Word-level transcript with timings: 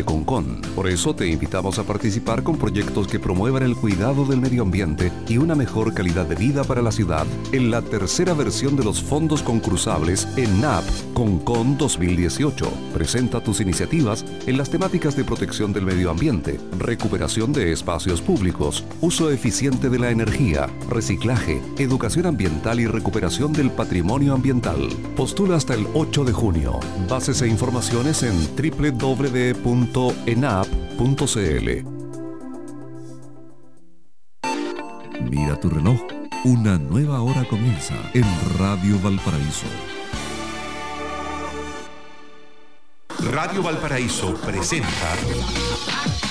de 0.00 0.04
Concon. 0.04 0.62
Por 0.74 0.88
eso 0.88 1.14
te 1.14 1.26
invitamos 1.26 1.78
a 1.78 1.84
participar 1.84 2.42
con 2.42 2.56
proyectos 2.56 3.06
que 3.06 3.20
promuevan 3.20 3.62
el 3.62 3.76
cuidado 3.76 4.24
del 4.24 4.40
medio 4.40 4.62
ambiente 4.62 5.12
y 5.28 5.36
una 5.36 5.54
mejor 5.54 5.92
calidad 5.92 6.26
de 6.26 6.36
vida 6.36 6.64
para 6.64 6.80
la 6.80 6.90
ciudad 6.90 7.26
en 7.52 7.70
la 7.70 7.82
tercera 7.82 8.32
versión 8.32 8.76
de 8.76 8.84
los 8.84 9.02
fondos 9.02 9.42
concursables 9.42 10.26
en 10.36 10.60
NAP 10.60 10.84
Concon 11.12 11.76
2018. 11.76 12.70
Presenta 12.94 13.42
tus 13.42 13.60
iniciativas 13.60 14.24
en 14.46 14.56
las 14.56 14.70
temáticas 14.70 15.16
de 15.16 15.24
protección 15.24 15.72
del 15.72 15.84
medio 15.84 16.10
ambiente, 16.10 16.58
recuperación 16.78 17.52
de 17.52 17.72
espacios 17.72 18.22
públicos, 18.22 18.84
uso 19.00 19.30
eficiente 19.30 19.90
de 19.90 19.98
la 19.98 20.10
energía, 20.10 20.68
reciclaje, 20.88 21.60
educación 21.78 22.26
ambiental 22.26 22.80
y 22.80 22.86
recuperación 22.86 23.52
del 23.52 23.70
patrimonio 23.70 24.34
ambiental. 24.34 24.88
Postula 25.16 25.56
hasta 25.56 25.74
el 25.74 25.86
8 25.92 26.24
de 26.24 26.32
junio. 26.32 26.80
Bases 27.08 27.42
e 27.42 27.48
informaciones 27.48 28.22
en 28.22 28.34
www.enap.cl. 29.92 31.84
Mira 35.22 35.56
tu 35.60 35.68
reloj. 35.68 36.00
Una 36.44 36.78
nueva 36.78 37.20
hora 37.20 37.44
comienza 37.44 37.94
en 38.14 38.24
Radio 38.58 38.98
Valparaíso. 39.00 39.66
Radio 43.30 43.62
Valparaíso 43.62 44.34
presenta 44.36 44.88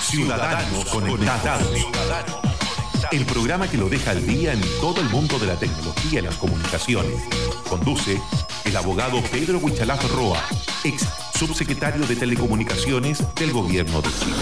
Ciudadanos 0.02 0.86
Conectados. 0.86 1.88
El 3.12 3.26
programa 3.26 3.68
que 3.70 3.78
lo 3.78 3.88
deja 3.88 4.12
al 4.12 4.26
día 4.26 4.54
en 4.54 4.62
todo 4.82 5.00
el 5.02 5.10
mundo 5.10 5.38
de 5.38 5.48
la 5.48 5.56
tecnología 5.56 6.20
y 6.20 6.24
las 6.24 6.36
comunicaciones. 6.36 7.22
Conduce 7.70 8.20
el 8.66 8.76
abogado 8.76 9.22
Pedro 9.32 9.60
Huichalaf 9.60 10.12
Roa, 10.12 10.42
ex 10.84 11.08
subsecretario 11.40 12.06
de 12.06 12.18
Telecomunicaciones 12.18 13.24
del 13.36 13.54
Gobierno 13.54 14.02
de 14.02 14.10
Chile. 14.10 14.36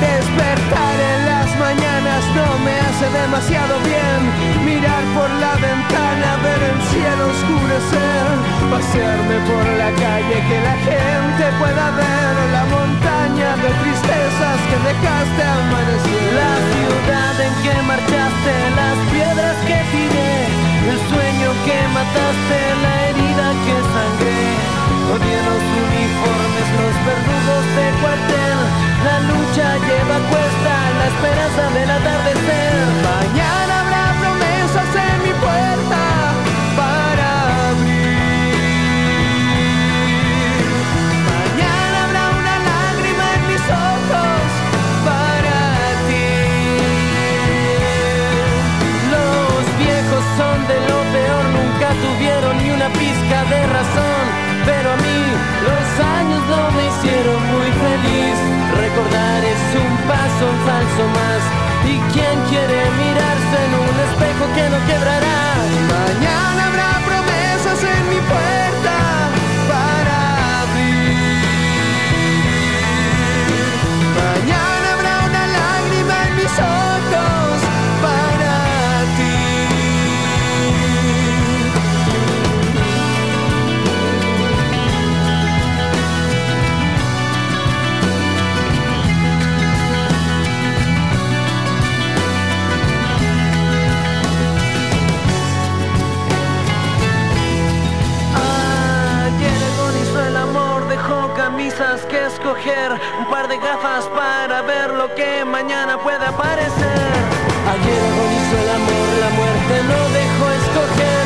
Despertar 0.00 0.96
en 0.98 1.26
las 1.26 1.58
mañanas 1.60 2.24
no 2.34 2.58
me 2.64 2.80
hace 2.80 3.08
demasiado 3.20 3.78
bien. 3.84 4.64
Mirar 4.64 5.04
por 5.14 5.30
la 5.30 5.54
ventana, 5.54 6.36
ver 6.42 6.60
el 6.72 6.82
cielo 6.90 7.28
oscurecer. 7.28 8.53
Pasearme 8.70 9.36
por 9.46 9.64
la 9.78 9.90
calle, 9.92 10.36
que 10.48 10.58
la 10.68 10.76
gente 10.88 11.44
pueda 11.60 11.90
ver 11.92 12.34
la 12.56 12.64
montaña 12.76 13.56
de 13.62 13.70
tristezas 13.82 14.58
que 14.68 14.76
dejaste 14.88 15.42
amanecer. 15.42 16.32
La 16.42 16.54
ciudad 16.72 17.34
en 17.46 17.54
que 17.62 17.74
marchaste, 17.82 18.54
las 18.80 18.96
piedras 19.12 19.56
que 19.68 19.78
tiré, 19.92 20.34
el 20.90 20.98
sueño 21.10 21.48
que 21.66 21.78
mataste, 21.94 22.63
que 64.54 64.70
no 64.70 64.78
quebrará? 64.86 65.56
Mañana 65.90 66.73
un 102.66 103.26
par 103.26 103.46
de 103.46 103.58
gafas 103.58 104.06
para 104.06 104.62
ver 104.62 104.94
lo 104.94 105.14
que 105.14 105.44
mañana 105.44 105.98
puede 105.98 106.24
aparecer. 106.24 107.12
Ayer 107.68 108.00
agonizó 108.08 108.56
el 108.56 108.70
amor, 108.80 109.06
la 109.20 109.30
muerte 109.36 109.74
no 109.84 110.00
dejó 110.08 110.46
escoger. 110.48 111.24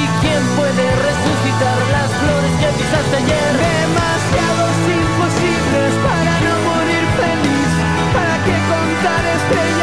¿Y 0.00 0.04
quién 0.22 0.42
puede 0.56 0.84
resucitar 1.08 1.78
las 1.92 2.10
flores 2.20 2.52
que 2.60 2.68
pisaste 2.80 3.16
ayer? 3.20 3.52
Demasiados 3.68 4.76
imposibles 4.88 5.92
para 6.08 6.32
no 6.46 6.54
morir 6.72 7.04
feliz. 7.20 7.70
¿Para 8.16 8.36
qué 8.46 8.56
contar 8.72 9.22
estrellas? 9.36 9.77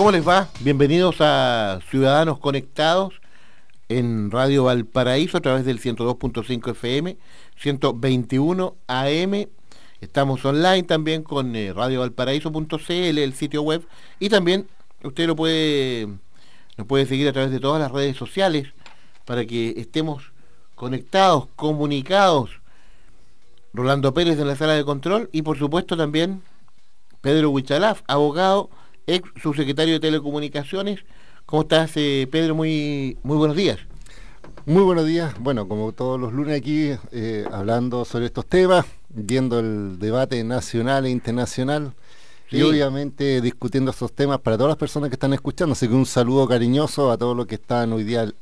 ¿Cómo 0.00 0.12
les 0.12 0.26
va? 0.26 0.48
Bienvenidos 0.60 1.16
a 1.20 1.78
Ciudadanos 1.90 2.38
Conectados 2.38 3.20
en 3.90 4.30
Radio 4.30 4.64
Valparaíso 4.64 5.36
a 5.36 5.42
través 5.42 5.66
del 5.66 5.78
102.5 5.78 6.70
FM, 6.70 7.18
121 7.58 8.76
AM. 8.86 9.46
Estamos 10.00 10.42
online 10.46 10.84
también 10.84 11.22
con 11.22 11.54
eh, 11.54 11.74
radiovalparaíso.cl, 11.74 13.18
el 13.18 13.34
sitio 13.34 13.60
web, 13.60 13.86
y 14.18 14.30
también 14.30 14.66
usted 15.04 15.26
lo 15.26 15.36
puede, 15.36 16.08
nos 16.78 16.86
puede 16.86 17.04
seguir 17.04 17.28
a 17.28 17.34
través 17.34 17.50
de 17.50 17.60
todas 17.60 17.78
las 17.78 17.92
redes 17.92 18.16
sociales 18.16 18.68
para 19.26 19.44
que 19.44 19.74
estemos 19.76 20.32
conectados, 20.76 21.46
comunicados. 21.56 22.62
Rolando 23.74 24.14
Pérez 24.14 24.38
en 24.38 24.48
la 24.48 24.56
sala 24.56 24.72
de 24.72 24.84
control 24.86 25.28
y 25.30 25.42
por 25.42 25.58
supuesto 25.58 25.94
también 25.94 26.42
Pedro 27.20 27.50
Huichalaf, 27.50 28.00
abogado, 28.06 28.70
ex 29.14 29.28
subsecretario 29.42 29.94
de 29.94 30.00
Telecomunicaciones. 30.00 31.00
¿Cómo 31.46 31.62
estás, 31.62 31.92
eh, 31.96 32.28
Pedro? 32.30 32.54
Muy, 32.54 33.16
muy 33.22 33.36
buenos 33.36 33.56
días. 33.56 33.78
Muy 34.66 34.82
buenos 34.82 35.06
días. 35.06 35.34
Bueno, 35.40 35.66
como 35.66 35.92
todos 35.92 36.20
los 36.20 36.32
lunes 36.32 36.56
aquí, 36.56 36.92
eh, 37.12 37.44
hablando 37.50 38.04
sobre 38.04 38.26
estos 38.26 38.46
temas, 38.46 38.86
viendo 39.08 39.58
el 39.58 39.98
debate 39.98 40.44
nacional 40.44 41.06
e 41.06 41.10
internacional 41.10 41.92
y 42.50 42.62
obviamente 42.62 43.40
discutiendo 43.40 43.90
estos 43.90 44.12
temas 44.12 44.40
para 44.40 44.56
todas 44.56 44.70
las 44.70 44.76
personas 44.76 45.08
que 45.08 45.14
están 45.14 45.32
escuchando. 45.32 45.72
Así 45.72 45.88
que 45.88 45.94
un 45.94 46.06
saludo 46.06 46.46
cariñoso 46.46 47.10
a 47.10 47.18
todos 47.18 47.36
los 47.36 47.46
que 47.46 47.56
están 47.56 47.92
hoy 47.92 48.04
día 48.04 48.32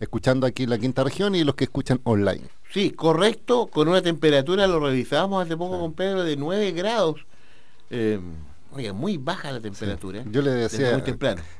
escuchando 0.00 0.46
aquí 0.46 0.64
en 0.64 0.70
la 0.70 0.78
quinta 0.78 1.02
región 1.02 1.34
y 1.34 1.44
los 1.44 1.54
que 1.54 1.64
escuchan 1.64 2.00
online. 2.04 2.44
Sí, 2.72 2.90
correcto, 2.90 3.68
con 3.68 3.88
una 3.88 4.02
temperatura, 4.02 4.66
lo 4.66 4.80
revisábamos 4.80 5.44
hace 5.44 5.56
poco 5.56 5.78
con 5.80 5.92
Pedro, 5.94 6.24
de 6.24 6.36
9 6.36 6.72
grados. 6.72 7.24
Eh, 7.90 8.20
muy 8.92 9.16
baja 9.16 9.52
la 9.52 9.60
temperatura. 9.60 10.22
Yo 10.30 10.42
le 10.42 10.50
decía 10.50 11.02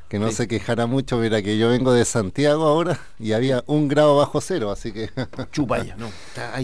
que 0.09 0.19
no 0.19 0.31
se 0.31 0.47
quejara 0.47 0.87
mucho, 0.87 1.19
mira 1.19 1.43
que 1.43 1.59
yo 1.59 1.69
vengo 1.69 1.93
de 1.93 2.05
Santiago 2.05 2.65
ahora 2.65 2.99
y 3.19 3.33
había 3.33 3.65
un 3.67 3.89
grado 3.89 4.17
bajo 4.17 4.41
cero, 4.41 4.71
así 4.71 4.93
que... 4.93 5.11
Chupaya, 5.53 5.97
no. 5.97 6.11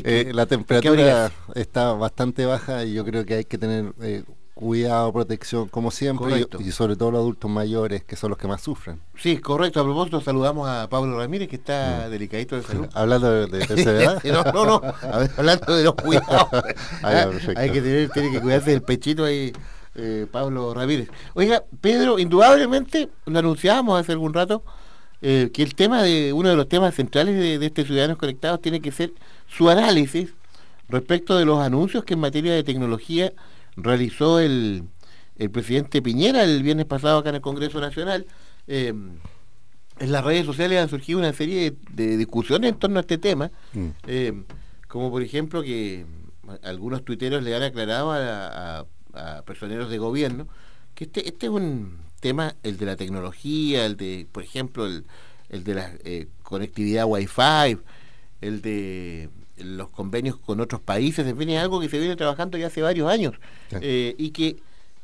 Eh, 0.04 0.30
la 0.32 0.46
temperatura 0.46 1.32
está 1.54 1.92
bastante 1.92 2.46
baja 2.46 2.84
y 2.84 2.94
yo 2.94 3.04
creo 3.04 3.24
que 3.24 3.34
hay 3.34 3.44
que 3.44 3.58
tener... 3.58 3.92
Eh, 4.00 4.24
cuidado, 4.54 5.12
protección, 5.12 5.68
como 5.68 5.90
siempre, 5.90 6.46
y, 6.60 6.70
sobre 6.72 6.94
todo 6.94 7.10
los 7.10 7.20
adultos 7.20 7.50
mayores, 7.50 8.04
que 8.04 8.16
son 8.16 8.30
los 8.30 8.38
que 8.38 8.46
más 8.46 8.60
sufren. 8.60 9.00
Sí, 9.16 9.38
correcto. 9.38 9.80
A 9.80 9.84
propósito, 9.84 10.20
saludamos 10.20 10.68
a 10.68 10.88
Pablo 10.88 11.18
Ramírez, 11.18 11.48
que 11.48 11.56
está 11.56 12.04
mm. 12.06 12.10
delicadito 12.10 12.56
de 12.56 12.62
salud. 12.62 12.88
hablando 12.94 13.46
de, 13.46 13.66
tercera 13.66 14.02
edad. 14.02 14.22
no, 14.24 14.44
no, 14.52 14.64
no. 14.64 14.94
hablando 15.36 15.76
de 15.76 15.84
los 15.84 15.94
cuidados. 15.94 16.48
Hay 17.56 17.70
que 17.70 17.80
tener, 17.80 18.10
tiene 18.10 18.30
que 18.30 18.40
cuidarse 18.40 18.70
del 18.70 18.82
pechito 18.82 19.24
ahí, 19.24 19.52
eh, 19.94 20.26
Pablo 20.30 20.74
Ramírez. 20.74 21.08
Oiga, 21.34 21.64
Pedro, 21.80 22.18
indudablemente, 22.18 23.08
lo 23.26 23.38
anunciábamos 23.38 24.00
hace 24.00 24.12
algún 24.12 24.34
rato, 24.34 24.62
eh, 25.20 25.50
que 25.52 25.62
el 25.62 25.74
tema 25.74 26.02
de, 26.02 26.32
uno 26.32 26.48
de 26.48 26.56
los 26.56 26.68
temas 26.68 26.94
centrales 26.94 27.36
de, 27.36 27.58
de 27.58 27.66
este 27.66 27.84
Ciudadanos 27.84 28.18
Conectados 28.18 28.60
tiene 28.60 28.80
que 28.80 28.90
ser 28.90 29.12
su 29.46 29.70
análisis 29.70 30.34
respecto 30.88 31.36
de 31.36 31.44
los 31.44 31.60
anuncios 31.60 32.04
que 32.04 32.14
en 32.14 32.20
materia 32.20 32.52
de 32.54 32.64
tecnología 32.64 33.32
realizó 33.76 34.40
el, 34.40 34.84
el 35.36 35.50
presidente 35.50 36.02
Piñera 36.02 36.44
el 36.44 36.62
viernes 36.62 36.86
pasado 36.86 37.18
acá 37.18 37.30
en 37.30 37.36
el 37.36 37.40
Congreso 37.40 37.80
Nacional. 37.80 38.26
Eh, 38.66 38.92
en 39.98 40.12
las 40.12 40.24
redes 40.24 40.46
sociales 40.46 40.80
han 40.80 40.88
surgido 40.88 41.18
una 41.18 41.32
serie 41.32 41.74
de, 41.90 42.16
discusiones 42.16 42.70
en 42.70 42.78
torno 42.78 42.98
a 42.98 43.02
este 43.02 43.18
tema, 43.18 43.50
mm. 43.72 43.88
eh, 44.06 44.42
como 44.88 45.10
por 45.10 45.22
ejemplo 45.22 45.62
que 45.62 46.06
algunos 46.62 47.04
tuiteros 47.04 47.42
le 47.42 47.54
han 47.54 47.62
aclarado 47.62 48.12
a, 48.12 48.86
personeros 49.44 49.90
de 49.90 49.98
gobierno 49.98 50.48
que 50.94 51.04
este, 51.04 51.28
este 51.28 51.46
es 51.46 51.52
un 51.52 51.98
tema, 52.20 52.54
el 52.62 52.76
de 52.76 52.86
la 52.86 52.96
tecnología, 52.96 53.86
el 53.86 53.96
de, 53.96 54.26
por 54.30 54.42
ejemplo, 54.42 54.86
el, 54.86 55.04
el 55.48 55.64
de 55.64 55.74
la 55.74 55.92
eh, 56.04 56.28
conectividad 56.42 57.06
Wi-Fi, 57.06 57.78
el 58.40 58.62
de 58.62 59.28
los 59.56 59.90
convenios 59.90 60.36
con 60.36 60.60
otros 60.60 60.80
países, 60.80 61.26
en 61.26 61.36
fin, 61.36 61.50
es 61.50 61.60
algo 61.60 61.80
que 61.80 61.88
se 61.88 61.98
viene 61.98 62.16
trabajando 62.16 62.58
ya 62.58 62.66
hace 62.66 62.82
varios 62.82 63.08
años 63.08 63.34
eh, 63.70 64.14
y 64.18 64.30
que, 64.30 64.56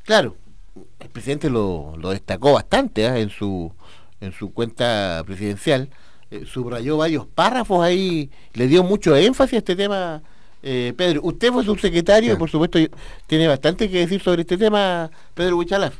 claro, 0.05 0.37
el 1.00 1.08
presidente 1.08 1.50
lo, 1.50 1.96
destacó 2.11 2.52
bastante 2.52 3.06
¿ah? 3.06 3.19
en 3.19 3.31
su 3.31 3.72
en 4.20 4.32
su 4.32 4.52
cuenta 4.52 5.22
presidencial, 5.25 5.90
eh, 6.32 6.44
subrayó 6.44 6.96
varios 6.96 7.25
párrafos 7.25 7.84
ahí, 7.84 8.31
le 8.54 8.66
dio 8.66 8.82
mucho 8.82 9.14
énfasis 9.14 9.54
a 9.54 9.58
este 9.58 9.76
tema. 9.76 10.22
Eh, 10.62 10.93
Pedro, 10.96 11.20
usted 11.22 11.52
fue 11.52 11.64
subsecretario 11.64 12.32
y 12.32 12.37
por 12.37 12.50
supuesto 12.50 12.78
tiene 13.26 13.46
bastante 13.46 13.88
que 13.88 13.99
decir 14.00 14.20
sobre 14.20 14.43
este 14.43 14.58
tema, 14.58 15.10
Pedro 15.34 15.56
Huichalaf. 15.56 15.94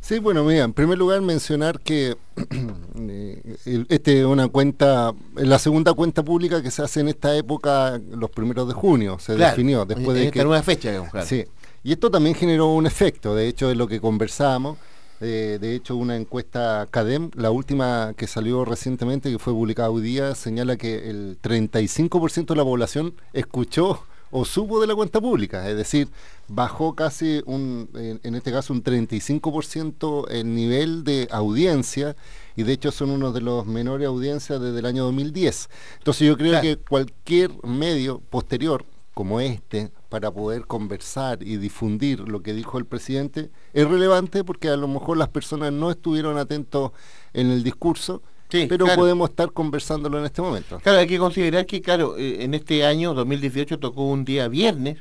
Sí, 0.00 0.18
bueno, 0.18 0.44
mira, 0.44 0.64
en 0.64 0.74
primer 0.74 0.98
lugar 0.98 1.22
mencionar 1.22 1.80
que 1.80 2.16
eh, 3.08 3.56
este 3.88 4.20
es 4.20 4.26
una 4.26 4.48
cuenta, 4.48 5.14
la 5.34 5.58
segunda 5.58 5.94
cuenta 5.94 6.22
pública 6.22 6.62
que 6.62 6.70
se 6.70 6.82
hace 6.82 7.00
en 7.00 7.08
esta 7.08 7.34
época, 7.34 7.98
los 8.10 8.30
primeros 8.30 8.68
de 8.68 8.74
junio, 8.74 9.18
se 9.18 9.34
definió 9.34 9.86
después 9.86 10.18
de 10.18 10.30
que 10.30 10.44
una 10.44 10.62
fecha, 10.62 10.90
digamos, 10.90 11.10
Sí, 11.26 11.44
y 11.82 11.92
esto 11.92 12.10
también 12.10 12.36
generó 12.36 12.68
un 12.74 12.86
efecto, 12.86 13.34
de 13.34 13.48
hecho 13.48 13.70
es 13.70 13.76
lo 13.76 13.88
que 13.88 14.00
conversábamos. 14.00 14.76
Eh, 15.20 15.58
de 15.60 15.74
hecho, 15.74 15.96
una 15.96 16.16
encuesta 16.16 16.86
CADEM, 16.90 17.30
la 17.34 17.50
última 17.50 18.14
que 18.16 18.26
salió 18.26 18.64
recientemente, 18.64 19.30
que 19.30 19.38
fue 19.38 19.52
publicada 19.52 19.90
hoy 19.90 20.02
día, 20.02 20.34
señala 20.34 20.76
que 20.76 21.08
el 21.08 21.38
35% 21.40 22.46
de 22.46 22.56
la 22.56 22.64
población 22.64 23.14
escuchó 23.32 24.02
o 24.36 24.44
subo 24.44 24.80
de 24.80 24.88
la 24.88 24.96
cuenta 24.96 25.20
pública, 25.20 25.68
es 25.70 25.76
decir, 25.76 26.08
bajó 26.48 26.96
casi 26.96 27.40
un, 27.46 27.88
en, 27.94 28.34
este 28.34 28.50
caso 28.50 28.72
un 28.72 28.82
35% 28.82 30.28
el 30.28 30.52
nivel 30.52 31.04
de 31.04 31.28
audiencia 31.30 32.16
y 32.56 32.64
de 32.64 32.72
hecho 32.72 32.90
son 32.90 33.10
uno 33.10 33.30
de 33.30 33.40
los 33.40 33.64
menores 33.64 34.08
audiencias 34.08 34.60
desde 34.60 34.80
el 34.80 34.86
año 34.86 35.04
2010. 35.04 35.70
Entonces 35.98 36.26
yo 36.26 36.36
creo 36.36 36.60
que 36.60 36.78
cualquier 36.78 37.52
medio 37.64 38.18
posterior 38.28 38.84
como 39.14 39.40
este 39.40 39.92
para 40.14 40.30
poder 40.30 40.64
conversar 40.68 41.42
y 41.42 41.56
difundir 41.56 42.20
lo 42.20 42.40
que 42.40 42.52
dijo 42.52 42.78
el 42.78 42.86
presidente 42.86 43.50
es 43.72 43.84
relevante 43.88 44.44
porque 44.44 44.68
a 44.68 44.76
lo 44.76 44.86
mejor 44.86 45.16
las 45.16 45.26
personas 45.26 45.72
no 45.72 45.90
estuvieron 45.90 46.38
atentos 46.38 46.92
en 47.32 47.50
el 47.50 47.64
discurso 47.64 48.22
pero 48.68 48.86
podemos 48.94 49.30
estar 49.30 49.50
conversándolo 49.50 50.20
en 50.20 50.26
este 50.26 50.40
momento. 50.40 50.78
Claro, 50.78 51.00
hay 51.00 51.08
que 51.08 51.18
considerar 51.18 51.66
que, 51.66 51.82
claro, 51.82 52.16
eh, 52.16 52.44
en 52.44 52.54
este 52.54 52.86
año 52.86 53.12
2018 53.12 53.80
tocó 53.80 54.06
un 54.06 54.24
día 54.24 54.46
viernes, 54.46 54.98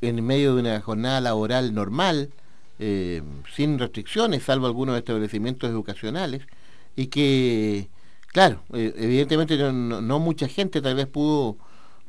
en 0.00 0.24
medio 0.24 0.54
de 0.54 0.62
una 0.62 0.80
jornada 0.80 1.20
laboral 1.20 1.74
normal, 1.74 2.30
eh, 2.78 3.20
sin 3.54 3.78
restricciones, 3.78 4.44
salvo 4.44 4.66
algunos 4.66 4.96
establecimientos 4.96 5.68
educacionales, 5.68 6.46
y 6.96 7.08
que, 7.08 7.90
claro, 8.28 8.62
eh, 8.72 8.94
evidentemente 8.96 9.58
no, 9.58 10.18
mucha 10.18 10.48
gente 10.48 10.80
tal 10.80 10.94
vez 10.94 11.06
pudo, 11.06 11.58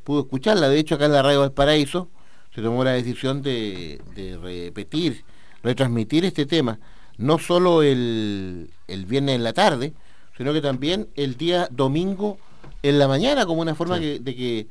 pudo 0.05 0.21
escucharla. 0.21 0.69
De 0.69 0.79
hecho, 0.79 0.95
acá 0.95 1.07
en 1.07 1.11
la 1.11 1.21
radio 1.21 1.41
Valparaíso 1.41 2.07
se 2.53 2.61
tomó 2.61 2.83
la 2.83 2.91
decisión 2.91 3.41
de, 3.41 4.01
de 4.15 4.37
repetir, 4.37 5.23
retransmitir 5.63 6.25
este 6.25 6.45
tema, 6.45 6.79
no 7.17 7.37
solo 7.37 7.83
el, 7.83 8.69
el 8.87 9.05
viernes 9.05 9.35
en 9.35 9.43
la 9.43 9.53
tarde, 9.53 9.93
sino 10.37 10.53
que 10.53 10.61
también 10.61 11.09
el 11.15 11.35
día 11.35 11.67
domingo 11.69 12.37
en 12.81 12.97
la 12.97 13.07
mañana 13.07 13.45
como 13.45 13.61
una 13.61 13.75
forma 13.75 13.99
de 13.99 14.21
que 14.23 14.67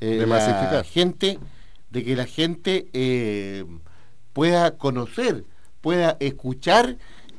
eh, 0.00 0.26
la 0.26 0.82
gente 0.82 1.38
de 1.90 2.04
que 2.04 2.16
la 2.16 2.26
gente 2.26 2.88
eh, 2.92 3.64
pueda 4.32 4.76
conocer 4.76 5.44
pueda 5.80 6.16
escuchar 6.18 6.96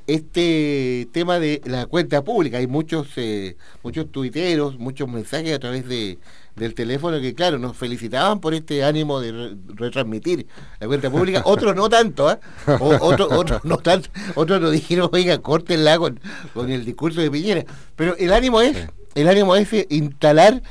este 0.08 1.08
tema 1.12 1.40
de 1.40 1.62
la 1.66 1.86
cuenta 1.86 2.24
pública. 2.24 2.58
Hay 2.58 2.68
muchos 2.68 3.10
eh, 3.18 3.58
muchos 3.84 4.10
tuiteros 4.12 4.80
muchos 4.80 5.10
mensajes 5.10 5.54
a 5.54 5.60
través 5.60 5.86
de 5.88 6.20
del 6.56 6.74
teléfono 6.76 7.20
que, 7.20 7.34
claro, 7.34 7.58
nos 7.58 7.76
felicitaban 7.76 8.40
por 8.40 8.54
este 8.54 8.84
ánimo 8.84 9.20
de 9.20 9.56
retransmitir 9.76 10.48
la 10.80 10.88
cuenta 10.88 11.10
pública. 11.10 11.42
Otros 11.46 11.76
no 11.76 11.90
tanto, 11.90 12.32
¿eh? 12.32 12.40
otros 12.80 13.64
no 13.64 13.78
tanto. 13.78 14.10
Otros 14.36 14.62
nos 14.62 14.72
dijeron, 14.72 15.10
oiga, 15.12 15.40
córtenla 15.40 15.98
con, 15.98 16.20
con 16.54 16.70
el 16.70 16.86
discurso 16.86 17.22
de 17.22 17.32
Piñera. 17.32 17.66
Pero 17.96 18.16
el 18.18 18.32
ánimo 18.34 18.62
es, 18.62 18.88
el 19.16 19.28
ánimo 19.28 19.56
es 19.56 19.70
instalar... 19.90 20.62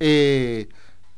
Eh, 0.00 0.68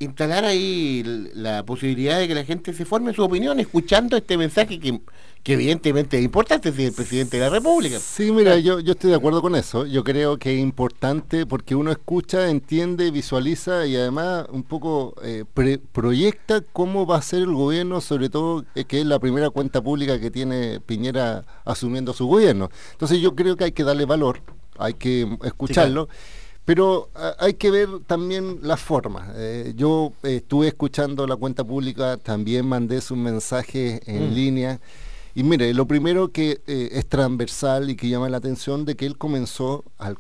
instalar 0.01 0.45
ahí 0.45 1.03
la 1.35 1.65
posibilidad 1.65 2.19
de 2.19 2.29
que 2.29 2.35
la 2.35 2.45
gente 2.45 2.75
se 2.75 2.85
forme 2.85 3.15
su 3.15 3.23
opinión 3.23 3.59
escuchando 3.61 4.17
este 4.17 4.37
mensaje 4.37 4.79
que 4.79 5.01
que 5.45 5.53
evidentemente 5.53 6.17
es 6.17 6.25
importante 6.25 6.73
si 6.73 6.87
el 6.87 6.95
presidente 6.95 7.37
de 7.37 7.43
la 7.43 7.51
República. 7.51 8.01
Sí, 8.01 8.33
mira, 8.33 8.59
yo, 8.59 8.81
yo 8.81 8.93
estoy 8.93 9.11
de 9.11 9.17
acuerdo 9.17 9.43
con 9.43 9.55
eso. 9.55 9.85
Yo 9.85 10.03
creo 10.03 10.39
que 10.39 10.55
es 10.55 10.59
importante 10.59 11.45
porque 11.45 11.75
uno 11.75 11.93
escucha, 11.93 12.49
entiende, 12.49 13.11
visualiza 13.11 13.85
y 13.85 13.95
además 13.95 14.47
un 14.51 14.63
poco 14.63 15.15
eh, 15.23 15.45
proyecta 15.93 16.63
cómo 16.63 17.07
va 17.07 17.19
a 17.19 17.23
ser 17.23 17.43
el 17.43 17.53
gobierno, 17.53 18.01
sobre 18.01 18.31
todo 18.31 18.65
eh, 18.75 18.87
que 18.87 19.01
es 19.01 19.07
la 19.07 19.19
primera 19.19 19.51
cuenta 19.51 19.83
pública 19.83 20.19
que 20.19 20.31
tiene 20.31 20.81
Piñera 20.81 21.45
asumiendo 21.67 22.15
su 22.15 22.27
gobierno. 22.27 22.71
Entonces 22.93 23.21
yo 23.21 23.35
creo 23.35 23.55
que 23.57 23.65
hay 23.65 23.73
que 23.73 23.85
darle 23.85 24.07
valor, 24.07 24.41
hay 24.79 24.95
que 24.95 25.29
escucharlo. 25.45 26.09
Pero 26.65 27.11
ah, 27.15 27.35
hay 27.39 27.53
que 27.53 27.71
ver 27.71 27.89
también 28.07 28.61
las 28.63 28.81
formas. 28.81 29.29
Eh, 29.37 29.75
yo 29.77 30.15
estuve 30.23 30.69
escuchando 30.69 31.27
la 31.27 31.37
cuenta 31.37 31.65
pública, 31.65 32.17
también 32.17 32.67
mandé 32.67 33.03
su 33.03 33.15
mensaje 33.15 34.01
en 34.07 34.31
mm. 34.31 34.35
línea 34.35 34.81
y 35.37 35.43
mire, 35.43 35.75
lo 35.75 35.87
primero 35.87 36.31
que 36.31 36.63
eh, 36.67 36.91
es 36.93 37.09
transversal 37.09 37.91
y 37.91 37.97
que 37.97 38.09
llama 38.09 38.29
la 38.29 38.37
atención 38.37 38.85
de 38.85 38.95
que 38.95 39.05
él 39.05 39.19
comenzó 39.19 39.85
al, 39.99 40.17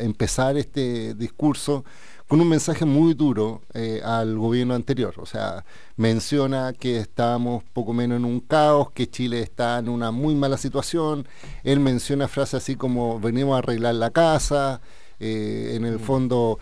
empezar 0.00 0.56
este 0.56 1.14
discurso 1.14 1.84
con 2.28 2.40
un 2.40 2.48
mensaje 2.48 2.86
muy 2.86 3.12
duro 3.12 3.60
eh, 3.74 4.00
al 4.02 4.38
gobierno 4.38 4.74
anterior. 4.74 5.12
O 5.18 5.26
sea, 5.26 5.66
menciona 5.96 6.72
que 6.72 6.98
estábamos 6.98 7.64
poco 7.74 7.92
menos 7.92 8.16
en 8.16 8.24
un 8.24 8.40
caos, 8.40 8.90
que 8.92 9.10
Chile 9.10 9.42
está 9.42 9.78
en 9.78 9.90
una 9.90 10.10
muy 10.10 10.34
mala 10.34 10.56
situación. 10.56 11.26
Él 11.62 11.80
menciona 11.80 12.26
frases 12.26 12.62
así 12.62 12.76
como 12.76 13.20
venimos 13.20 13.56
a 13.56 13.58
arreglar 13.58 13.96
la 13.96 14.10
casa. 14.10 14.80
Eh, 15.20 15.72
en 15.74 15.84
el 15.84 15.96
mm. 15.96 16.00
fondo 16.00 16.58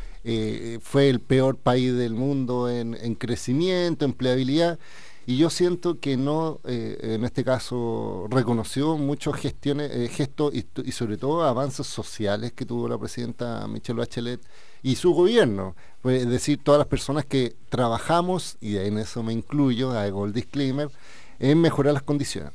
fue 0.81 1.09
el 1.09 1.21
peor 1.21 1.57
país 1.57 1.95
del 1.95 2.15
mundo 2.15 2.71
en, 2.71 2.97
en 3.01 3.15
crecimiento, 3.15 4.05
empleabilidad 4.05 4.79
y 5.27 5.37
yo 5.37 5.51
siento 5.51 6.01
que 6.01 6.17
no, 6.17 6.61
eh, 6.65 6.99
en 7.15 7.25
este 7.25 7.45
caso, 7.45 8.27
reconoció 8.31 8.97
muchos 8.97 9.37
gestiones, 9.37 9.91
eh, 9.93 10.09
gestos 10.09 10.53
y, 10.55 10.93
sobre 10.93 11.17
todo 11.17 11.45
avances 11.45 11.87
sociales 11.87 12.53
que 12.53 12.67
tuvo 12.67 12.89
la 12.89 12.99
presidenta 12.99 13.67
Michelle 13.69 14.01
Bachelet 14.01 14.41
y 14.83 14.97
su 14.97 15.15
gobierno, 15.15 15.77
es 16.05 16.29
decir, 16.29 16.61
todas 16.63 16.79
las 16.79 16.89
personas 16.89 17.25
que 17.25 17.55
trabajamos, 17.69 18.57
y 18.61 18.77
en 18.79 18.99
eso 18.99 19.23
me 19.23 19.33
incluyo, 19.33 19.93
hago 19.93 20.25
el 20.25 20.33
disclaimer, 20.33 20.91
en 21.39 21.61
mejorar 21.61 21.95
las 21.95 22.03
condiciones. 22.03 22.53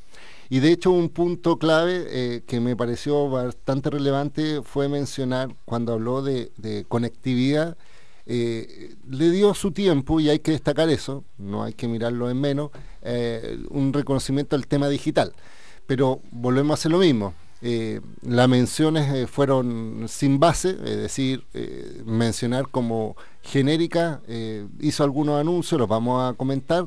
Y 0.50 0.60
de 0.60 0.72
hecho 0.72 0.90
un 0.90 1.10
punto 1.10 1.58
clave 1.58 2.06
eh, 2.08 2.42
que 2.46 2.60
me 2.60 2.74
pareció 2.74 3.28
bastante 3.28 3.90
relevante 3.90 4.62
fue 4.62 4.88
mencionar 4.88 5.54
cuando 5.64 5.92
habló 5.92 6.22
de, 6.22 6.50
conectividad, 6.88 7.76
eh, 8.28 8.94
le 9.10 9.30
dio 9.30 9.54
su 9.54 9.72
tiempo, 9.72 10.20
y 10.20 10.28
hay 10.28 10.38
que 10.38 10.52
destacar 10.52 10.88
eso, 10.88 11.24
no 11.38 11.64
hay 11.64 11.72
que 11.72 11.88
mirarlo 11.88 12.30
en 12.30 12.40
menos, 12.40 12.70
eh, 13.02 13.58
un 13.70 13.92
reconocimiento 13.92 14.54
al 14.54 14.66
tema 14.66 14.88
digital. 14.88 15.32
Pero 15.86 16.20
volvemos 16.30 16.72
a 16.72 16.74
hacer 16.74 16.92
lo 16.92 16.98
mismo. 16.98 17.34
las 18.22 18.48
menciones 18.48 19.28
fueron 19.28 20.04
sin 20.06 20.38
base, 20.38 20.70
es 20.84 20.96
decir, 20.96 21.42
mencionar 22.04 22.68
como 22.68 23.16
genérica, 23.42 24.20
hizo 24.80 25.02
algunos 25.02 25.40
anuncios, 25.40 25.80
los 25.80 25.88
vamos 25.88 26.22
a 26.22 26.36
comentar, 26.36 26.86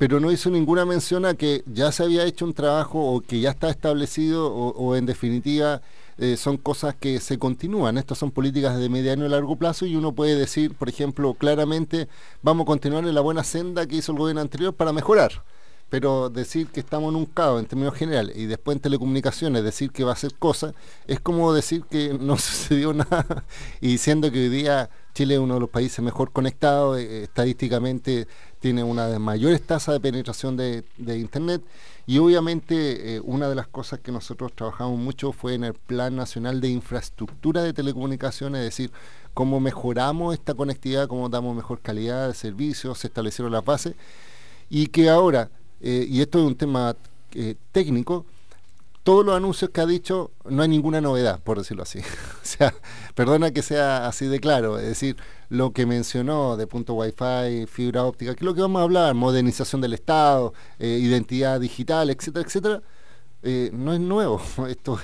pero 0.00 0.18
no 0.18 0.32
hizo 0.32 0.48
ninguna 0.48 0.86
mención 0.86 1.26
a 1.26 1.34
que 1.34 1.62
ya 1.66 1.92
se 1.92 2.02
había 2.02 2.24
hecho 2.24 2.46
un 2.46 2.54
trabajo 2.54 2.98
o 2.98 3.20
que 3.20 3.38
ya 3.38 3.50
está 3.50 3.68
establecido 3.68 4.50
o, 4.50 4.96
en 4.96 5.04
definitiva 5.04 5.82
eh, 6.20 6.36
son 6.36 6.58
cosas 6.58 6.94
que 6.94 7.18
se 7.18 7.38
continúan. 7.38 7.96
Estas 7.96 8.18
son 8.18 8.30
políticas 8.30 8.78
de 8.78 8.90
mediano 8.90 9.24
y 9.24 9.28
largo 9.30 9.56
plazo 9.56 9.86
y 9.86 9.96
uno 9.96 10.12
puede 10.12 10.36
decir, 10.36 10.74
por 10.74 10.90
ejemplo, 10.90 11.32
claramente 11.32 12.08
vamos 12.42 12.64
a 12.64 12.66
continuar 12.66 13.04
en 13.06 13.14
la 13.14 13.22
buena 13.22 13.42
senda 13.42 13.86
que 13.86 13.96
hizo 13.96 14.12
el 14.12 14.18
gobierno 14.18 14.42
anterior 14.42 14.74
para 14.74 14.92
mejorar. 14.92 15.42
Pero 15.88 16.28
decir 16.28 16.68
que 16.68 16.80
estamos 16.80 17.10
en 17.10 17.16
un 17.16 17.24
caos 17.24 17.58
en 17.58 17.66
términos 17.66 17.94
generales 17.94 18.36
y 18.36 18.44
después 18.44 18.76
en 18.76 18.82
telecomunicaciones 18.82 19.64
decir 19.64 19.92
que 19.92 20.04
va 20.04 20.12
a 20.12 20.16
ser 20.16 20.34
cosa, 20.34 20.74
es 21.06 21.20
como 21.20 21.54
decir 21.54 21.84
que 21.90 22.14
no 22.20 22.36
sucedió 22.36 22.92
nada 22.92 23.44
y 23.80 23.96
siendo 23.96 24.30
que 24.30 24.40
hoy 24.40 24.48
día 24.50 24.90
Chile 25.14 25.34
es 25.34 25.40
uno 25.40 25.54
de 25.54 25.60
los 25.60 25.70
países 25.70 26.00
mejor 26.04 26.32
conectados, 26.32 26.98
eh, 26.98 27.24
estadísticamente 27.24 28.28
tiene 28.60 28.84
una 28.84 29.08
de 29.08 29.18
mayores 29.18 29.62
tasas 29.62 29.94
de 29.94 30.00
penetración 30.00 30.56
de, 30.56 30.84
Internet 30.98 31.62
y 32.10 32.18
obviamente 32.18 33.14
eh, 33.14 33.20
una 33.22 33.48
de 33.48 33.54
las 33.54 33.68
cosas 33.68 34.00
que 34.00 34.10
nosotros 34.10 34.52
trabajamos 34.52 34.98
mucho 34.98 35.30
fue 35.30 35.54
en 35.54 35.62
el 35.62 35.74
Plan 35.74 36.16
Nacional 36.16 36.60
de 36.60 36.66
Infraestructura 36.66 37.62
de 37.62 37.72
Telecomunicaciones, 37.72 38.58
es 38.58 38.64
decir, 38.64 38.90
cómo 39.32 39.60
mejoramos 39.60 40.34
esta 40.34 40.54
conectividad, 40.54 41.06
cómo 41.06 41.28
damos 41.28 41.54
mejor 41.54 41.78
calidad 41.78 42.26
de 42.26 42.34
servicios, 42.34 42.98
se 42.98 43.06
establecieron 43.06 43.52
las 43.52 43.64
bases. 43.64 43.94
Y 44.68 44.88
que 44.88 45.08
ahora, 45.08 45.50
eh, 45.80 46.04
y 46.08 46.20
esto 46.20 46.40
es 46.40 46.46
un 46.46 46.56
tema 46.56 46.96
eh, 47.34 47.54
técnico, 47.70 48.26
todos 49.02 49.24
los 49.24 49.34
anuncios 49.34 49.70
que 49.70 49.80
ha 49.80 49.86
dicho 49.86 50.32
no 50.44 50.62
hay 50.62 50.68
ninguna 50.68 51.00
novedad, 51.00 51.40
por 51.42 51.58
decirlo 51.58 51.82
así. 51.82 51.98
o 52.42 52.44
sea, 52.44 52.74
perdona 53.14 53.50
que 53.50 53.62
sea 53.62 54.06
así 54.06 54.26
de 54.26 54.40
claro, 54.40 54.78
es 54.78 54.86
decir, 54.86 55.16
lo 55.48 55.72
que 55.72 55.86
mencionó 55.86 56.56
de 56.56 56.66
punto 56.66 56.94
Wi-Fi, 56.94 57.66
fibra 57.66 58.04
óptica, 58.04 58.34
que 58.34 58.40
es 58.40 58.46
lo 58.46 58.54
que 58.54 58.60
vamos 58.60 58.80
a 58.80 58.84
hablar, 58.84 59.14
modernización 59.14 59.80
del 59.80 59.94
Estado, 59.94 60.52
eh, 60.78 60.98
identidad 61.00 61.60
digital, 61.60 62.10
etcétera, 62.10 62.46
etcétera, 62.46 62.82
eh, 63.42 63.70
no 63.72 63.94
es 63.94 64.00
nuevo, 64.00 64.40
esto 64.68 64.98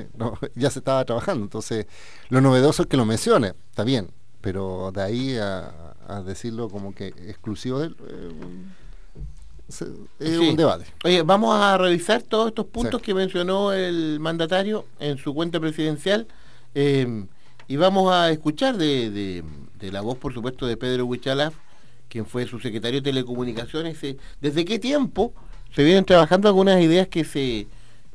ya 0.54 0.70
se 0.70 0.78
estaba 0.78 1.04
trabajando, 1.04 1.44
entonces 1.44 1.86
lo 2.30 2.40
novedoso 2.40 2.82
es 2.82 2.88
que 2.88 2.96
lo 2.96 3.04
mencione, 3.04 3.54
está 3.70 3.84
bien, 3.84 4.10
pero 4.40 4.90
de 4.92 5.02
ahí 5.02 5.36
a, 5.36 5.88
decirlo 6.26 6.68
como 6.68 6.94
que 6.94 7.06
exclusivo 7.06 7.78
de 7.78 7.86
él... 7.86 7.96
Eh, 8.06 8.30
es 10.18 10.38
un 10.38 10.56
debate. 10.56 10.86
Oye, 11.04 11.22
vamos 11.22 11.56
a 11.56 11.78
revisar 11.78 12.22
todos 12.22 12.48
estos 12.48 12.66
puntos 12.66 13.00
que 13.00 13.14
mencionó 13.14 13.72
el 13.72 14.20
mandatario 14.20 14.86
en 15.00 15.18
su 15.18 15.34
cuenta 15.34 15.60
presidencial 15.60 16.26
eh, 16.74 17.26
y 17.68 17.76
vamos 17.76 18.12
a 18.12 18.30
escuchar 18.30 18.76
de, 18.76 19.42
la 19.80 20.00
voz, 20.00 20.18
por 20.18 20.34
supuesto, 20.34 20.66
de 20.66 20.76
Pedro 20.76 21.06
Huichalaf, 21.06 21.54
quien 22.08 22.26
fue 22.26 22.46
su 22.46 22.60
secretario 22.60 23.00
de 23.00 23.10
Telecomunicaciones. 23.10 24.02
Eh, 24.04 24.16
¿Desde 24.40 24.64
qué 24.64 24.78
tiempo 24.78 25.32
se 25.74 25.82
vienen 25.82 26.04
trabajando 26.04 26.48
algunas 26.48 26.80
ideas 26.80 27.08
que 27.08 27.24
se, 27.24 27.66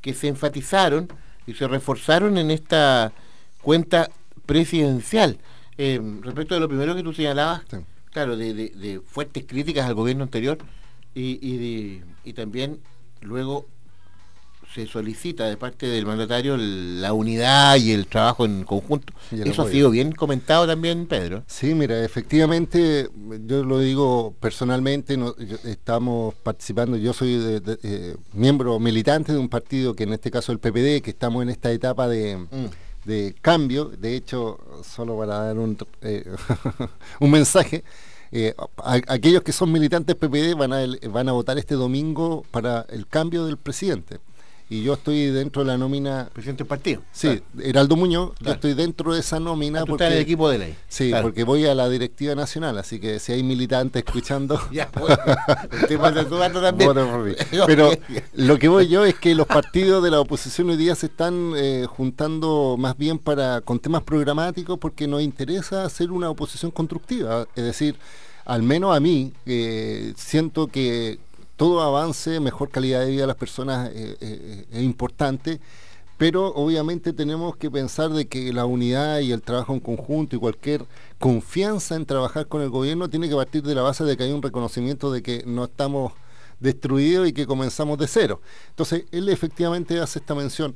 que 0.01 0.13
se 0.13 0.27
enfatizaron 0.27 1.07
y 1.47 1.53
se 1.53 1.67
reforzaron 1.67 2.37
en 2.37 2.51
esta 2.51 3.11
cuenta 3.61 4.09
presidencial? 4.45 5.37
Eh, 5.77 5.99
respecto 6.21 6.55
de 6.55 6.59
lo 6.59 6.67
primero 6.67 6.95
que 6.95 7.03
tú 7.03 7.13
señalabas, 7.13 7.61
claro, 8.11 8.35
de 8.37 9.01
fuertes 9.07 9.45
críticas 9.47 9.85
al 9.85 9.93
gobierno 9.93 10.23
anterior, 10.23 10.57
y, 11.17 12.03
y, 12.23 12.33
también 12.33 12.79
luego 13.21 13.67
se 14.73 14.85
solicita 14.85 15.45
de 15.45 15.57
parte 15.57 15.87
del 15.87 16.05
mandatario 16.05 16.57
la 16.57 17.13
unidad 17.13 17.77
y 17.77 17.91
el 17.91 18.05
trabajo 18.05 18.45
en 18.45 18.63
conjunto. 18.63 19.13
Eso 19.31 19.63
ha 19.63 19.69
sido 19.69 19.89
bien 19.89 20.11
comentado 20.11 20.67
también, 20.67 21.07
Pedro. 21.07 21.43
Sí, 21.47 21.73
mira, 21.73 22.03
efectivamente, 22.03 23.09
yo 23.45 23.63
lo 23.63 23.79
digo 23.79 24.35
personalmente, 24.39 25.17
estamos 25.63 26.35
participando, 26.35 26.97
yo 26.97 27.13
soy 27.13 27.61
eh, 27.83 28.17
miembro 28.33 28.77
militante 28.79 29.31
de 29.31 29.39
un 29.39 29.49
partido 29.49 29.95
que 29.95 30.03
en 30.03 30.13
este 30.13 30.29
caso 30.29 30.51
el 30.51 30.59
PPD, 30.59 31.01
que 31.01 31.11
estamos 31.11 31.41
en 31.43 31.49
esta 31.49 31.71
etapa 31.71 32.07
de... 32.07 32.37
Mm. 32.37 33.41
cambio, 33.41 33.85
de 33.85 34.17
hecho, 34.17 34.59
solo 34.83 35.17
para 35.17 35.39
dar 35.45 35.57
un, 35.57 35.77
eh, 36.01 36.25
un 37.21 37.31
mensaje, 37.31 37.85
eh, 38.31 38.55
aquellos 39.07 39.43
que 39.43 39.51
son 39.51 39.71
militantes 39.71 40.15
PPD 40.15 40.55
van 40.55 40.73
a, 40.73 40.79
van 41.09 41.29
a 41.29 41.31
votar 41.31 41.57
este 41.57 41.75
domingo 41.75 42.43
para 42.51 42.85
el 42.89 43.07
cambio 43.07 43.45
del 43.45 43.57
presidente. 43.57 44.19
Y 44.69 44.83
yo 44.83 44.95
estoy 44.95 45.27
dentro 45.27 45.63
de 45.63 45.67
la 45.67 45.77
nómina. 45.77 46.29
Presidente 46.33 46.63
del 46.63 46.67
partido. 46.67 47.01
Sí, 47.13 47.41
Heraldo 47.61 47.95
Muñoz, 47.95 48.31
yo 48.41 48.51
estoy 48.51 48.73
dentro 48.73 49.13
de 49.13 49.21
esa 49.21 49.39
nómina. 49.39 49.81
Ah, 49.81 49.85
porque, 49.85 50.07
el 50.07 50.17
equipo 50.17 50.49
de 50.49 50.57
ley. 50.57 50.75
Sí, 50.89 51.11
porque 51.21 51.45
voy 51.45 51.65
a 51.65 51.73
la 51.73 51.87
directiva 51.87 52.35
nacional, 52.35 52.77
así 52.77 52.99
que 52.99 53.19
si 53.19 53.31
hay 53.31 53.43
militantes 53.43 54.03
escuchando. 54.05 54.59
ya, 54.71 54.89
Pero 57.65 57.91
lo 58.33 58.59
que 58.59 58.67
voy 58.67 58.89
yo 58.89 59.05
es 59.05 59.15
que 59.15 59.35
los 59.35 59.47
partidos 59.47 60.03
de 60.03 60.11
la 60.11 60.19
oposición 60.19 60.69
hoy 60.69 60.77
día 60.77 60.95
se 60.95 61.05
están 61.05 61.53
eh, 61.55 61.85
juntando 61.87 62.75
más 62.77 62.97
bien 62.97 63.19
para 63.19 63.61
con 63.61 63.79
temas 63.79 64.03
programáticos 64.03 64.77
porque 64.79 65.07
nos 65.07 65.21
interesa 65.21 65.85
hacer 65.85 66.11
una 66.11 66.29
oposición 66.29 66.71
constructiva. 66.71 67.47
Es 67.55 67.63
decir, 67.63 67.95
al 68.43 68.63
menos 68.63 68.95
a 68.95 68.99
mí, 68.99 69.33
eh, 69.45 70.13
siento 70.15 70.67
que 70.67 71.19
todo 71.57 71.81
avance, 71.81 72.39
mejor 72.39 72.69
calidad 72.69 73.01
de 73.01 73.11
vida 73.11 73.21
de 73.21 73.27
las 73.27 73.35
personas 73.35 73.89
eh, 73.93 74.15
eh, 74.21 74.65
es 74.71 74.83
importante, 74.83 75.59
pero 76.17 76.53
obviamente 76.53 77.13
tenemos 77.13 77.57
que 77.57 77.69
pensar 77.69 78.11
de 78.11 78.27
que 78.27 78.53
la 78.53 78.65
unidad 78.65 79.19
y 79.19 79.31
el 79.31 79.41
trabajo 79.41 79.73
en 79.73 79.79
conjunto 79.79 80.35
y 80.35 80.39
cualquier 80.39 80.85
confianza 81.19 81.95
en 81.95 82.05
trabajar 82.05 82.47
con 82.47 82.61
el 82.61 82.69
gobierno 82.69 83.09
tiene 83.09 83.27
que 83.27 83.35
partir 83.35 83.63
de 83.63 83.75
la 83.75 83.81
base 83.81 84.03
de 84.03 84.15
que 84.15 84.23
hay 84.23 84.31
un 84.31 84.41
reconocimiento 84.41 85.11
de 85.11 85.21
que 85.21 85.43
no 85.45 85.65
estamos 85.65 86.13
destruidos 86.59 87.27
y 87.27 87.33
que 87.33 87.45
comenzamos 87.45 87.97
de 87.97 88.07
cero. 88.07 88.41
Entonces, 88.69 89.05
él 89.11 89.29
efectivamente 89.29 89.99
hace 89.99 90.19
esta 90.19 90.33
mención 90.33 90.75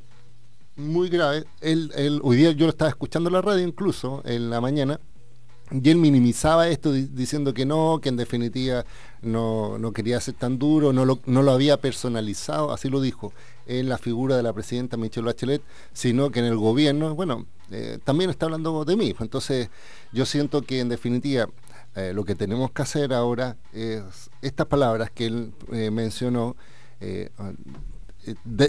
muy 0.76 1.10
grave. 1.10 1.46
Él, 1.62 2.20
hoy 2.24 2.38
día 2.38 2.52
yo 2.52 2.66
lo 2.66 2.72
estaba 2.72 2.90
escuchando 2.90 3.30
en 3.30 3.34
la 3.34 3.42
radio 3.42 3.66
incluso 3.68 4.22
en 4.26 4.50
la 4.50 4.62
mañana 4.62 5.00
y 5.72 5.90
él 5.90 5.98
minimizaba 5.98 6.68
esto 6.68 6.92
diciendo 6.92 7.54
que 7.54 7.66
no, 7.66 8.00
que 8.02 8.10
en 8.10 8.18
definitiva 8.18 8.86
no, 9.22 9.80
quería 9.94 10.20
ser 10.20 10.34
tan 10.34 10.60
duro, 10.60 10.92
no 10.92 11.06
lo, 11.06 11.20
no 11.26 11.44
lo 11.44 11.52
había 11.52 11.78
personalizado, 11.80 12.74
así 12.74 12.90
lo 12.90 13.00
dijo, 13.00 13.34
en 13.68 13.88
la 13.88 13.98
figura 13.98 14.36
de 14.36 14.44
la 14.44 14.52
presidenta 14.52 14.98
Michelle 14.98 15.26
Bachelet, 15.26 15.62
sino 15.94 16.30
que 16.30 16.40
en 16.40 16.46
el 16.46 16.58
gobierno, 16.58 17.16
bueno, 17.16 17.46
eh, 17.72 18.00
también 18.04 18.30
está 18.30 18.48
hablando 18.48 18.84
de 18.84 18.98
mí. 18.98 19.16
Entonces, 19.20 19.70
yo 20.12 20.26
siento 20.26 20.62
que 20.62 20.82
en 20.82 20.90
definitiva 20.90 21.48
eh, 21.96 22.12
lo 22.14 22.26
que 22.26 22.36
tenemos 22.36 22.72
que 22.72 22.82
hacer 22.82 23.14
ahora 23.14 23.56
es 23.72 24.30
estas 24.42 24.68
palabras 24.68 25.10
que 25.12 25.28
él 25.28 25.54
eh, 25.72 25.90
mencionó, 25.90 26.56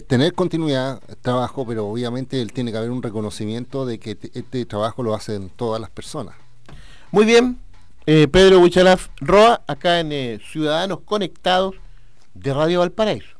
tener 0.06 0.32
continuidad, 0.32 1.02
trabajo, 1.20 1.66
pero 1.66 1.86
obviamente 1.86 2.40
él 2.40 2.52
tiene 2.52 2.70
que 2.70 2.78
haber 2.78 2.90
un 2.90 3.02
reconocimiento 3.02 3.84
de 3.84 3.98
que 3.98 4.16
este 4.32 4.64
trabajo 4.64 5.02
lo 5.02 5.14
hacen 5.14 5.50
todas 5.50 5.80
las 5.80 5.90
personas. 5.90 6.41
Muy 7.12 7.26
bien, 7.26 7.58
eh, 8.06 8.26
Pedro 8.26 8.58
Huichalaf 8.60 9.08
Roa, 9.20 9.60
acá 9.66 10.00
en 10.00 10.12
eh, 10.12 10.40
Ciudadanos 10.50 11.00
Conectados 11.04 11.74
de 12.32 12.54
Radio 12.54 12.78
Valparaíso. 12.78 13.31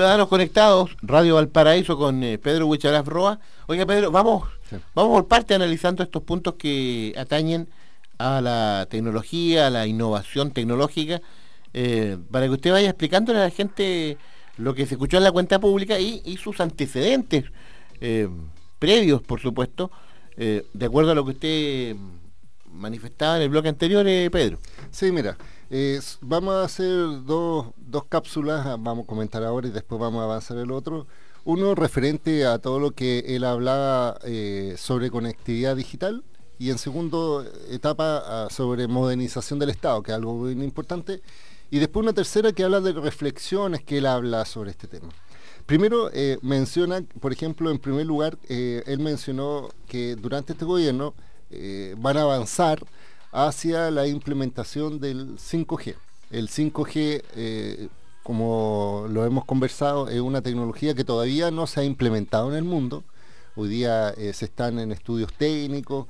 Ciudadanos 0.00 0.28
Conectados, 0.28 0.96
Radio 1.02 1.34
Valparaíso 1.34 1.98
con 1.98 2.24
eh, 2.24 2.38
Pedro 2.38 2.66
Huichalaf 2.68 3.06
Roa. 3.06 3.38
Oiga, 3.66 3.84
Pedro, 3.84 4.10
vamos, 4.10 4.48
vamos 4.94 5.12
por 5.12 5.28
parte 5.28 5.52
analizando 5.52 6.02
estos 6.02 6.22
puntos 6.22 6.54
que 6.54 7.12
atañen 7.18 7.68
a 8.16 8.40
la 8.40 8.86
tecnología, 8.88 9.66
a 9.66 9.70
la 9.70 9.86
innovación 9.86 10.52
tecnológica, 10.52 11.20
eh, 11.74 12.16
para 12.30 12.46
que 12.46 12.52
usted 12.52 12.72
vaya 12.72 12.88
explicándole 12.88 13.40
a 13.40 13.42
la 13.42 13.50
gente 13.50 14.16
lo 14.56 14.72
que 14.72 14.86
se 14.86 14.94
escuchó 14.94 15.18
en 15.18 15.24
la 15.24 15.32
cuenta 15.32 15.58
pública 15.58 16.00
y, 16.00 16.34
sus 16.38 16.62
antecedentes 16.62 17.44
eh, 18.00 18.26
previos, 18.78 19.20
por 19.20 19.38
supuesto, 19.38 19.90
de 20.34 20.86
acuerdo 20.86 21.10
a 21.10 21.14
lo 21.14 21.26
que 21.26 21.30
usted 21.32 21.96
manifestaba 22.72 23.36
en 23.36 23.42
el 23.42 23.50
bloque 23.50 23.68
anterior, 23.68 24.06
Pedro. 24.30 24.60
Sí, 24.90 25.12
mira, 25.12 25.36
vamos 26.20 26.54
a 26.54 26.64
hacer 26.64 27.24
dos, 27.24 27.66
dos 27.76 28.04
cápsulas, 28.06 28.66
ah, 28.66 28.76
vamos 28.78 29.04
a 29.04 29.06
comentar 29.06 29.44
ahora 29.44 29.68
y 29.68 29.70
después 29.70 30.00
vamos 30.00 30.20
a 30.20 30.24
avanzar 30.24 30.58
el 30.58 30.72
otro. 30.72 31.06
Uno 31.44 31.74
referente 31.74 32.44
a 32.44 32.58
todo 32.58 32.80
lo 32.80 32.90
que 32.90 33.20
él 33.28 33.44
hablaba 33.44 34.18
eh, 34.24 34.74
sobre 34.76 35.10
conectividad 35.10 35.76
digital 35.76 36.24
y 36.58 36.70
en 36.70 36.78
segundo 36.78 37.44
etapa 37.70 38.22
ah, 38.26 38.48
sobre 38.50 38.88
modernización 38.88 39.58
del 39.58 39.70
Estado, 39.70 40.02
que 40.02 40.10
es 40.10 40.16
algo 40.16 40.34
muy 40.34 40.52
importante. 40.52 41.22
Y 41.70 41.78
después 41.78 42.02
una 42.02 42.12
tercera 42.12 42.52
que 42.52 42.64
habla 42.64 42.80
de 42.80 42.92
reflexiones 42.92 43.84
que 43.84 43.98
él 43.98 44.06
habla 44.06 44.44
sobre 44.44 44.72
este 44.72 44.88
tema. 44.88 45.08
Primero 45.66 46.10
eh, 46.12 46.38
menciona, 46.42 47.00
por 47.20 47.32
ejemplo, 47.32 47.70
en 47.70 47.78
primer 47.78 48.06
lugar, 48.06 48.36
eh, 48.48 48.82
él 48.86 48.98
mencionó 48.98 49.68
que 49.86 50.16
durante 50.16 50.52
este 50.54 50.64
gobierno 50.64 51.14
van 51.98 52.16
a 52.16 52.22
avanzar 52.22 52.80
hacia 53.32 53.90
la 53.90 54.06
implementación 54.06 55.00
del 55.00 55.36
5G. 55.36 55.94
El 56.30 56.48
5G, 56.48 57.22
eh, 57.36 57.88
como 58.22 59.06
lo 59.08 59.24
hemos 59.24 59.44
conversado, 59.44 60.08
es 60.08 60.20
una 60.20 60.42
tecnología 60.42 60.94
que 60.94 61.04
todavía 61.04 61.50
no 61.50 61.66
se 61.66 61.80
ha 61.80 61.84
implementado 61.84 62.50
en 62.50 62.56
el 62.56 62.64
mundo. 62.64 63.04
Hoy 63.56 63.68
día 63.68 64.10
eh, 64.10 64.32
se 64.32 64.46
están 64.46 64.78
en 64.78 64.92
estudios 64.92 65.32
técnicos 65.32 66.06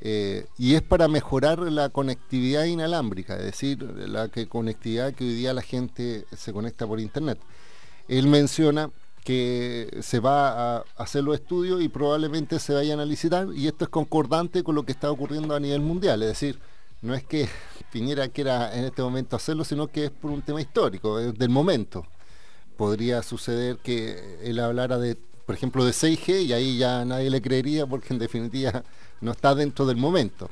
eh, 0.00 0.46
y 0.58 0.74
es 0.74 0.82
para 0.82 1.08
mejorar 1.08 1.58
la 1.58 1.88
conectividad 1.88 2.64
inalámbrica, 2.64 3.36
es 3.36 3.44
decir, 3.44 3.82
la 3.82 4.28
conectividad 4.48 5.14
que 5.14 5.24
hoy 5.24 5.34
día 5.34 5.54
la 5.54 5.62
gente 5.62 6.26
se 6.36 6.52
conecta 6.52 6.86
por 6.86 7.00
Internet. 7.00 7.38
Él 8.06 8.26
menciona 8.28 8.90
que 9.24 9.98
se 10.02 10.20
va 10.20 10.76
a 10.76 10.84
hacer 10.96 11.24
los 11.24 11.34
estudios 11.34 11.82
y 11.82 11.88
probablemente 11.88 12.60
se 12.60 12.74
vayan 12.74 13.00
a 13.00 13.06
licitar 13.06 13.48
y 13.54 13.66
esto 13.66 13.84
es 13.84 13.90
concordante 13.90 14.62
con 14.62 14.74
lo 14.74 14.84
que 14.84 14.92
está 14.92 15.10
ocurriendo 15.10 15.54
a 15.54 15.60
nivel 15.60 15.80
mundial, 15.80 16.22
es 16.22 16.28
decir, 16.28 16.60
no 17.00 17.14
es 17.14 17.24
que 17.24 17.48
Piñera 17.92 18.28
quiera 18.28 18.76
en 18.76 18.84
este 18.84 19.02
momento 19.02 19.36
hacerlo, 19.36 19.64
sino 19.64 19.88
que 19.88 20.06
es 20.06 20.10
por 20.10 20.30
un 20.30 20.42
tema 20.42 20.60
histórico, 20.60 21.18
del 21.18 21.48
momento. 21.48 22.06
Podría 22.76 23.22
suceder 23.22 23.76
que 23.78 24.38
él 24.42 24.58
hablara 24.58 24.98
de, 24.98 25.16
por 25.46 25.54
ejemplo, 25.54 25.84
de 25.84 25.92
6G 25.92 26.42
y 26.42 26.52
ahí 26.52 26.76
ya 26.76 27.04
nadie 27.04 27.30
le 27.30 27.40
creería 27.40 27.86
porque 27.86 28.12
en 28.12 28.18
definitiva 28.18 28.82
no 29.20 29.32
está 29.32 29.54
dentro 29.54 29.86
del 29.86 29.96
momento. 29.96 30.50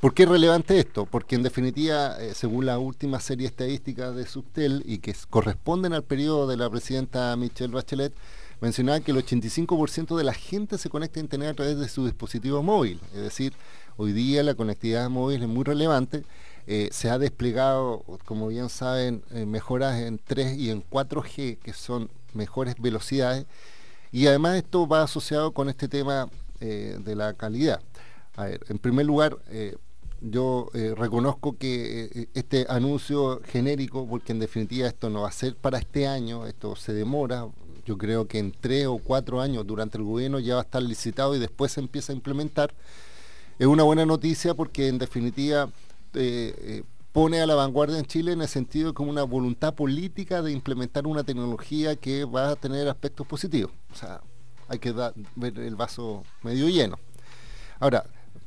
¿Por 0.00 0.12
qué 0.12 0.24
es 0.24 0.28
relevante 0.28 0.78
esto? 0.78 1.06
Porque 1.06 1.36
en 1.36 1.42
definitiva, 1.42 2.20
eh, 2.20 2.34
según 2.34 2.66
la 2.66 2.78
última 2.78 3.18
serie 3.18 3.46
estadística 3.46 4.12
de 4.12 4.26
Subtel 4.26 4.82
y 4.84 4.98
que 4.98 5.14
corresponden 5.30 5.94
al 5.94 6.04
periodo 6.04 6.46
de 6.46 6.58
la 6.58 6.68
presidenta 6.68 7.34
Michelle 7.36 7.72
Bachelet, 7.72 8.12
mencionaba 8.60 9.00
que 9.00 9.12
el 9.12 9.16
85% 9.16 10.14
de 10.14 10.24
la 10.24 10.34
gente 10.34 10.76
se 10.76 10.90
conecta 10.90 11.18
a 11.18 11.22
Internet 11.22 11.52
a 11.52 11.54
través 11.54 11.78
de 11.78 11.88
su 11.88 12.04
dispositivo 12.04 12.62
móvil. 12.62 13.00
Es 13.14 13.22
decir, 13.22 13.54
hoy 13.96 14.12
día 14.12 14.42
la 14.42 14.54
conectividad 14.54 15.08
móvil 15.08 15.42
es 15.42 15.48
muy 15.48 15.64
relevante. 15.64 16.24
Eh, 16.66 16.90
se 16.92 17.08
ha 17.08 17.18
desplegado, 17.18 18.04
como 18.26 18.48
bien 18.48 18.68
saben, 18.68 19.22
eh, 19.30 19.46
mejoras 19.46 19.98
en 19.98 20.18
3 20.18 20.58
y 20.58 20.68
en 20.68 20.82
4G, 20.82 21.56
que 21.56 21.72
son 21.72 22.10
mejores 22.34 22.74
velocidades. 22.78 23.46
Y 24.12 24.26
además 24.26 24.56
esto 24.56 24.86
va 24.86 25.02
asociado 25.02 25.52
con 25.52 25.70
este 25.70 25.88
tema 25.88 26.28
de 26.60 27.14
la 27.14 27.34
calidad. 27.34 27.80
A 28.34 28.46
ver, 28.46 28.60
en 28.70 28.78
primer 28.78 29.04
lugar, 29.04 29.36
yo 30.20 30.70
eh, 30.74 30.94
reconozco 30.96 31.56
que 31.56 32.04
eh, 32.04 32.28
este 32.34 32.66
anuncio 32.68 33.40
genérico, 33.44 34.06
porque 34.08 34.32
en 34.32 34.38
definitiva 34.38 34.88
esto 34.88 35.10
no 35.10 35.22
va 35.22 35.28
a 35.28 35.32
ser 35.32 35.56
para 35.56 35.78
este 35.78 36.06
año, 36.06 36.46
esto 36.46 36.76
se 36.76 36.92
demora, 36.92 37.48
yo 37.84 37.98
creo 37.98 38.26
que 38.26 38.38
en 38.38 38.52
tres 38.52 38.86
o 38.86 38.98
cuatro 38.98 39.40
años 39.40 39.66
durante 39.66 39.98
el 39.98 40.04
gobierno 40.04 40.40
ya 40.40 40.54
va 40.54 40.60
a 40.60 40.64
estar 40.64 40.82
licitado 40.82 41.36
y 41.36 41.38
después 41.38 41.72
se 41.72 41.80
empieza 41.80 42.12
a 42.12 42.16
implementar, 42.16 42.74
es 43.58 43.66
una 43.66 43.82
buena 43.82 44.04
noticia 44.04 44.54
porque 44.54 44.88
en 44.88 44.98
definitiva 44.98 45.70
eh, 46.14 46.82
pone 47.12 47.40
a 47.40 47.46
la 47.46 47.54
vanguardia 47.54 47.98
en 47.98 48.04
Chile 48.04 48.32
en 48.32 48.42
el 48.42 48.48
sentido 48.48 48.92
como 48.92 49.10
una 49.10 49.22
voluntad 49.22 49.74
política 49.74 50.42
de 50.42 50.52
implementar 50.52 51.06
una 51.06 51.24
tecnología 51.24 51.96
que 51.96 52.24
va 52.24 52.50
a 52.50 52.56
tener 52.56 52.88
aspectos 52.88 53.26
positivos. 53.26 53.72
O 53.92 53.96
sea, 53.96 54.20
hay 54.68 54.78
que 54.78 54.92
ver 54.92 55.58
el 55.58 55.76
vaso 55.76 56.24
medio 56.42 56.68
lleno. 56.68 56.98
Ahora, 57.78 58.04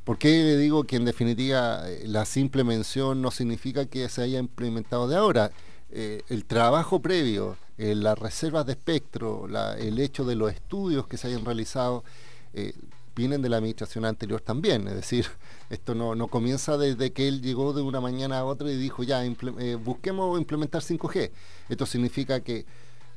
¿Por 0.09 0.17
qué 0.17 0.43
le 0.43 0.57
digo 0.57 0.85
que 0.85 0.95
en 0.95 1.05
definitiva 1.05 1.87
eh, 1.87 2.01
la 2.07 2.25
simple 2.25 2.63
mención 2.63 3.21
no 3.21 3.29
significa 3.29 3.85
que 3.85 4.09
se 4.09 4.23
haya 4.23 4.39
implementado 4.39 5.07
de 5.07 5.15
ahora? 5.15 5.51
Eh, 5.91 6.23
el 6.29 6.45
trabajo 6.45 6.99
previo, 6.99 7.57
eh, 7.77 7.93
las 7.93 8.17
reservas 8.17 8.65
de 8.65 8.71
espectro, 8.71 9.45
el 9.77 9.99
hecho 9.99 10.25
de 10.25 10.33
los 10.33 10.51
estudios 10.51 11.05
que 11.05 11.17
se 11.17 11.27
hayan 11.27 11.45
realizado, 11.45 12.03
vienen 13.15 13.43
de 13.43 13.49
la 13.49 13.57
administración 13.57 14.03
anterior 14.03 14.41
también. 14.41 14.87
Es 14.87 14.95
decir, 14.95 15.27
esto 15.69 15.93
no, 15.93 16.15
no, 16.15 16.27
comienza 16.27 16.75
desde 16.75 17.11
que 17.11 17.27
él 17.27 17.43
llegó 17.43 17.73
de 17.73 17.83
una 17.83 18.01
mañana 18.01 18.39
a 18.39 18.45
otra 18.45 18.71
y 18.71 18.77
dijo, 18.77 19.03
ya, 19.03 19.21
busquemos 19.83 20.39
implementar 20.39 20.81
5G. 20.81 21.29
Esto 21.69 21.85
significa 21.85 22.39
que 22.39 22.65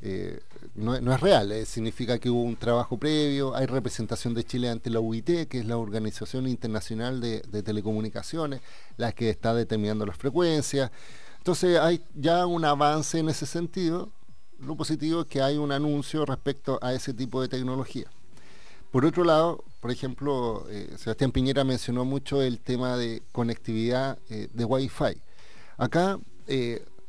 eh, 0.04 0.40
no, 0.74 0.94
es 0.96 1.20
real, 1.20 1.52
eh, 1.52 1.64
significa 1.64 2.18
que 2.18 2.28
hubo 2.28 2.42
un 2.42 2.56
trabajo 2.56 2.96
previo, 2.96 3.54
hay 3.54 3.66
representación 3.66 4.34
de 4.34 4.42
Chile 4.42 4.68
ante 4.68 4.90
la 4.90 4.98
UIT, 4.98 5.46
que 5.48 5.60
es 5.60 5.66
la 5.66 5.76
Organización 5.76 6.48
Internacional 6.48 7.20
de, 7.20 7.40
Telecomunicaciones, 7.62 8.62
la 8.96 9.12
que 9.12 9.30
está 9.30 9.54
determinando 9.54 10.04
las 10.04 10.16
frecuencias. 10.16 10.90
Entonces 11.38 11.78
hay 11.78 12.02
ya 12.14 12.46
un 12.46 12.64
avance 12.64 13.20
en 13.20 13.28
ese 13.28 13.46
sentido. 13.46 14.10
Lo 14.58 14.74
positivo 14.76 15.20
es 15.20 15.26
que 15.28 15.40
hay 15.40 15.56
un 15.56 15.70
anuncio 15.70 16.26
respecto 16.26 16.80
a 16.82 16.92
ese 16.94 17.14
tipo 17.14 17.40
de 17.40 17.48
tecnología. 17.48 18.10
Por 18.90 19.04
otro 19.04 19.22
lado, 19.22 19.64
por 19.80 19.92
ejemplo, 19.92 20.66
eh, 20.68 20.94
Sebastián 20.98 21.30
Piñera 21.30 21.62
mencionó 21.62 22.04
mucho 22.04 22.42
el 22.42 22.58
tema 22.58 22.96
de 22.96 23.22
conectividad 23.30 24.18
de 24.28 24.64
Wi-Fi. 24.64 25.22
Acá 25.76 26.18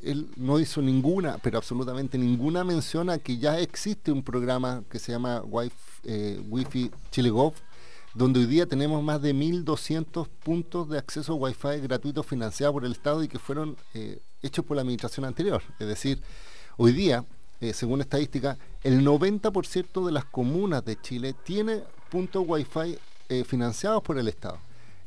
él 0.04 0.28
no 0.36 0.58
hizo 0.58 0.82
ninguna, 0.82 1.38
pero 1.38 1.58
absolutamente 1.58 2.18
ninguna 2.18 2.64
mención 2.64 3.10
a 3.10 3.18
que 3.18 3.38
ya 3.38 3.58
existe 3.58 4.12
un 4.12 4.22
programa 4.22 4.84
que 4.90 4.98
se 4.98 5.12
llama 5.12 5.42
Wi-Fi, 5.42 5.74
eh, 6.04 6.42
Wi-Fi 6.48 6.90
Chile 7.10 7.30
Gov, 7.30 7.54
donde 8.14 8.40
hoy 8.40 8.46
día 8.46 8.66
tenemos 8.66 9.02
más 9.02 9.20
de 9.22 9.34
1.200 9.34 10.28
puntos 10.42 10.88
de 10.88 10.98
acceso 10.98 11.34
Wi-Fi 11.34 11.80
gratuitos 11.82 12.26
financiados 12.26 12.74
por 12.74 12.84
el 12.84 12.92
Estado 12.92 13.22
y 13.22 13.28
que 13.28 13.38
fueron 13.38 13.76
eh, 13.94 14.20
hechos 14.42 14.64
por 14.64 14.76
la 14.76 14.82
administración 14.82 15.24
anterior. 15.24 15.62
Es 15.78 15.88
decir, 15.88 16.20
hoy 16.76 16.92
día, 16.92 17.24
eh, 17.60 17.72
según 17.72 18.00
estadística, 18.00 18.58
el 18.82 19.04
90% 19.04 20.06
de 20.06 20.12
las 20.12 20.24
comunas 20.26 20.84
de 20.84 21.00
Chile 21.00 21.34
tiene 21.44 21.82
puntos 22.10 22.44
Wi-Fi 22.46 22.98
financiados 23.46 24.02
por 24.02 24.18
el 24.18 24.28
Estado. 24.28 24.58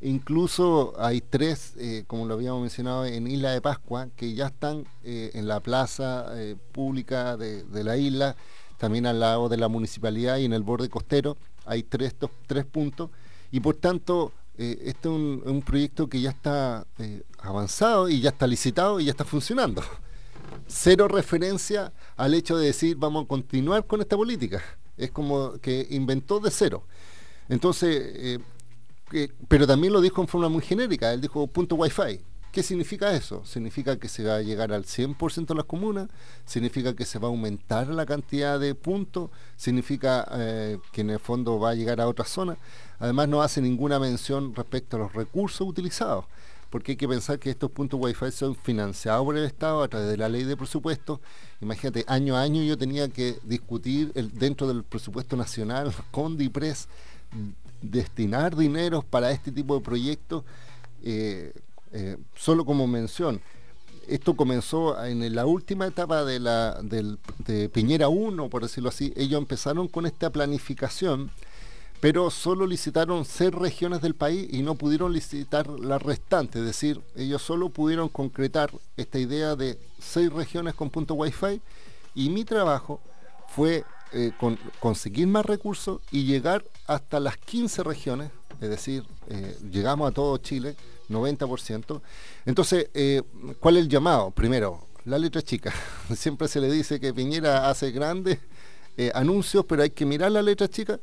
Incluso 0.02 0.94
hay 1.00 1.22
tres, 1.22 1.74
eh, 1.78 2.04
como 2.06 2.28
lo 2.28 2.36
habíamos 2.36 2.62
mencionado, 2.62 3.06
en 3.06 3.26
Isla 3.26 3.52
de 3.52 3.62
Pascua, 3.62 4.10
que 4.16 4.36
ya 4.36 4.48
están 4.48 4.86
eh, 5.04 5.32
en 5.34 5.48
la 5.48 5.60
plaza 5.60 6.28
eh, 6.36 6.56
pública 6.72 7.36
de, 7.36 7.66
la 7.84 7.98
isla, 7.98 8.36
también 8.78 9.08
al 9.08 9.20
lado 9.20 9.50
de 9.50 9.58
la 9.58 9.68
municipalidad 9.68 10.38
y 10.38 10.46
en 10.46 10.54
el 10.54 10.62
borde 10.62 10.90
costero. 10.90 11.36
Hay 11.66 11.82
tres, 11.82 12.16
tres 12.46 12.66
puntos 12.66 13.10
y 13.52 13.60
por 13.60 13.76
tanto 13.76 14.32
este 14.58 15.08
es 15.10 15.14
un, 15.14 15.64
proyecto 15.66 16.08
que 16.08 16.20
ya 16.20 16.32
está 16.32 16.88
avanzado 17.40 18.10
y 18.10 18.22
ya 18.22 18.30
está 18.30 18.48
licitado 18.48 19.00
y 19.00 19.06
ya 19.06 19.12
está 19.12 19.26
funcionando. 19.26 19.84
Cero 20.68 21.08
referencia 21.08 21.92
al 22.16 22.34
hecho 22.34 22.58
de 22.58 22.68
decir 22.68 22.96
vamos 22.98 23.26
a 23.26 23.28
continuar 23.28 23.86
con 23.86 24.02
esta 24.02 24.16
política. 24.16 24.64
Es 24.96 25.12
como 25.12 25.54
que 25.60 25.88
inventó 25.92 26.40
de 26.40 26.50
cero. 26.50 26.84
Entonces, 27.50 28.40
pero 29.48 29.67
también 29.67 29.93
lo 29.93 30.02
dijo 30.02 30.22
en 30.22 30.28
forma 30.28 30.50
muy 30.50 30.62
genérica, 30.62 31.13
él 31.13 31.22
dijo 31.22 31.48
punto 31.48 31.76
wifi. 31.76 32.22
¿Qué 32.52 32.63
significa 32.63 33.13
eso? 33.13 33.46
Significa 33.46 34.00
que 34.00 34.08
se 34.08 34.24
va 34.24 34.38
a 34.38 34.41
llegar 34.41 34.72
al 34.72 34.86
100% 34.86 35.46
de 35.46 35.56
las 35.56 35.65
comunas, 35.65 36.10
significa 36.46 36.96
que 36.96 37.06
se 37.06 37.20
va 37.20 37.28
a 37.28 37.30
aumentar 37.30 37.88
la 37.89 38.06
cantidad 38.06 38.60
de 38.60 38.74
puntos, 38.74 39.30
significa 39.56 40.28
eh, 40.32 40.80
que 40.91 41.02
en 41.02 41.12
el 41.12 41.20
fondo 41.20 41.60
va 41.60 41.72
a 41.72 41.76
llegar 41.76 42.02
a 42.02 42.08
otras 42.08 42.30
zonas. 42.30 42.58
Además 43.00 43.28
no 43.28 43.43
hace 43.43 43.62
ninguna 43.62 44.00
mención 44.00 44.56
respecto 44.56 44.96
a 44.96 45.02
los 45.02 45.13
recursos 45.13 45.67
utilizados, 45.67 46.26
porque 46.72 46.93
hay 46.93 46.96
que 46.96 47.08
pensar 47.08 47.38
que 47.38 47.52
estos 47.52 47.70
puntos 47.70 48.00
Wi-Fi 48.02 48.32
son 48.32 48.56
financiados 48.56 49.24
por 49.24 49.38
el 49.38 49.43
Estado 49.43 49.84
a 49.84 49.88
través 49.88 50.10
de 50.10 50.17
la 50.17 50.28
ley 50.28 50.43
de 50.43 50.58
presupuesto. 50.58 51.22
Imagínate, 51.62 52.06
año 52.08 52.36
a 52.36 52.41
año 52.41 52.63
yo 52.63 52.76
tenía 52.76 53.08
que 53.08 53.38
discutir 53.43 54.13
dentro 54.13 54.67
del 54.67 54.84
presupuesto 54.84 55.36
nacional 55.36 55.93
con 56.12 56.38
DIPRES 56.38 56.88
destinar 57.82 58.56
dineros 58.56 59.06
para 59.06 59.32
este 59.32 59.52
tipo 59.52 59.76
de 59.76 59.82
proyectos, 59.82 60.44
eh, 61.04 61.54
eh, 61.92 62.18
solo 62.36 62.66
como 62.66 62.88
mención. 62.88 63.42
Esto 64.08 64.36
comenzó 64.36 65.04
en 65.04 65.36
la 65.36 65.46
última 65.46 65.86
etapa 65.86 66.24
de, 66.24 66.40
la, 66.40 66.80
de 66.82 67.70
Piñera 67.70 68.08
1, 68.08 68.50
por 68.50 68.62
decirlo 68.62 68.90
así. 68.90 69.13
Ellos 69.18 69.38
empezaron 69.38 69.90
con 69.90 70.06
esta 70.06 70.30
planificación 70.30 71.30
pero 72.00 72.30
solo 72.30 72.68
licitaron 72.68 73.26
seis 73.26 73.52
regiones 73.52 74.02
del 74.02 74.13
país 74.13 74.48
y 74.52 74.62
no 74.62 74.76
pudieron 74.76 75.13
licitar 75.13 75.68
las 75.68 76.02
restantes, 76.02 76.62
es 76.62 76.68
decir, 76.68 77.02
ellos 77.16 77.42
solo 77.42 77.70
pudieron 77.70 78.08
concretar 78.08 78.72
esta 78.98 79.18
idea 79.18 79.56
de 79.56 79.80
seis 80.00 80.32
regiones 80.32 80.76
con 80.76 80.90
punto 80.90 81.16
Wi-Fi 81.16 81.60
y 82.13 82.30
mi 82.30 82.46
trabajo 82.46 83.02
fue 83.48 83.84
eh, 84.13 84.32
conseguir 84.80 85.28
más 85.28 85.46
recursos 85.46 86.02
y 86.12 86.24
llegar 86.26 86.63
hasta 86.86 87.20
las 87.20 87.38
15 87.38 87.84
regiones, 87.84 88.32
es 88.62 88.70
decir, 88.70 89.04
eh, 89.30 89.58
llegamos 89.72 90.10
a 90.10 90.13
todo 90.13 90.38
Chile, 90.38 90.76
90%. 91.10 92.02
Entonces, 92.46 92.89
eh, 92.93 93.22
¿cuál 93.60 93.78
es 93.78 93.84
el 93.84 93.89
llamado? 93.89 94.32
Primero, 94.32 94.86
la 95.06 95.20
letra 95.20 95.41
chica. 95.41 95.74
Siempre 96.15 96.48
se 96.48 96.60
le 96.62 96.72
dice 96.72 97.00
que 97.00 97.13
Piñera 97.13 97.70
hace 97.70 97.91
grandes 97.91 98.39
anuncios, 99.13 99.63
pero 99.65 99.84
hay 99.84 99.91
que 99.91 100.08
mirar 100.08 100.32
la 100.32 100.41
letra 100.41 100.67
chica 100.67 101.00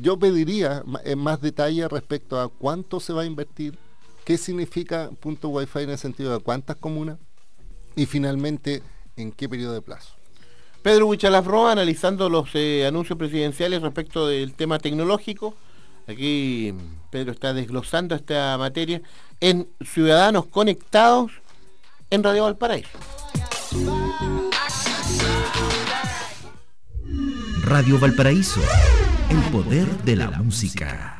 yo 0.00 0.18
pediría 0.18 0.82
más 1.16 1.40
detalle 1.40 1.86
respecto 1.88 2.40
a 2.40 2.48
cuánto 2.48 3.00
se 3.00 3.12
va 3.12 3.22
a 3.22 3.26
invertir, 3.26 3.78
qué 4.24 4.38
significa 4.38 5.10
punto 5.20 5.48
Wi-Fi 5.50 5.80
en 5.80 5.90
el 5.90 5.98
sentido 5.98 6.32
de 6.32 6.42
cuántas 6.42 6.76
comunas 6.76 7.18
y 7.96 8.06
finalmente 8.06 8.82
en 9.16 9.30
qué 9.32 9.48
periodo 9.48 9.74
de 9.74 9.82
plazo. 9.82 10.19
Pedro 10.82 11.06
Huichalafroa 11.06 11.72
analizando 11.72 12.28
los 12.28 12.48
eh, 12.54 12.86
anuncios 12.86 13.18
presidenciales 13.18 13.82
respecto 13.82 14.26
del 14.26 14.54
tema 14.54 14.78
tecnológico. 14.78 15.54
Aquí 16.06 16.74
Pedro 17.10 17.32
está 17.32 17.52
desglosando 17.52 18.14
esta 18.14 18.56
materia 18.58 19.02
en 19.40 19.68
Ciudadanos 19.84 20.46
Conectados 20.46 21.32
en 22.10 22.22
Radio 22.22 22.44
Valparaíso. 22.44 22.98
Radio 27.64 27.98
Valparaíso 28.00 28.60
el 29.30 29.40
poder 29.52 29.86
de 30.02 30.16
la 30.16 30.28
música. 30.30 31.19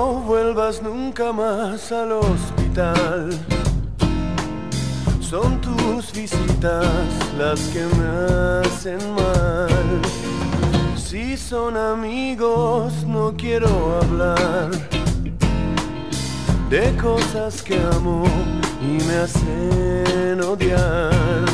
No 0.00 0.14
vuelvas 0.14 0.80
nunca 0.80 1.30
más 1.30 1.92
al 1.92 2.12
hospital. 2.12 3.38
Son 5.20 5.60
tus 5.60 6.10
visitas 6.10 6.86
las 7.36 7.60
que 7.68 7.84
me 7.98 8.08
hacen 8.62 8.98
mal. 9.14 10.00
Si 10.96 11.36
son 11.36 11.76
amigos 11.76 13.04
no 13.06 13.34
quiero 13.36 14.00
hablar 14.00 14.70
de 16.70 16.96
cosas 16.96 17.60
que 17.62 17.78
amo 17.92 18.24
y 18.80 19.04
me 19.04 19.16
hacen 19.24 20.40
odiar. 20.40 21.44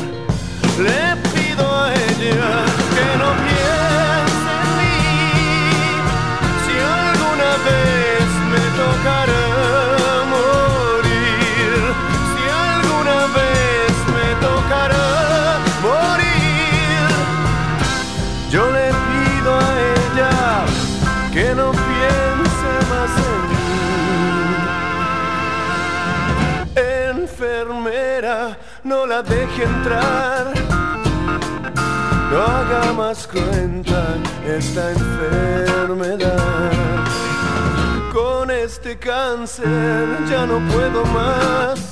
Le 0.85 1.01
pido 1.33 1.65
a 1.83 1.93
ella 1.93 2.65
que 2.95 3.07
no 3.21 3.56
deje 29.23 29.63
entrar. 29.63 30.53
no 32.31 32.41
haga 32.41 32.93
más 32.93 33.27
cuenta 33.27 34.15
esta 34.45 34.91
enfermedad. 34.91 36.71
Con 38.13 38.51
este 38.51 38.97
cáncer 38.97 40.07
ya 40.29 40.45
no 40.45 40.59
puedo 40.71 41.03
más. 41.05 41.91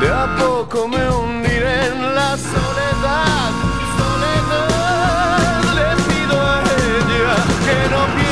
De 0.00 0.08
a 0.10 0.36
poco 0.38 0.86
me 0.86 1.08
hundiré 1.10 1.86
en 1.86 2.14
la 2.14 2.36
soledad, 2.36 3.50
soledad. 3.98 5.62
Le 5.78 5.96
pido 6.08 6.40
a 6.40 6.60
ella 6.60 7.34
que 7.64 7.78
no 7.90 8.23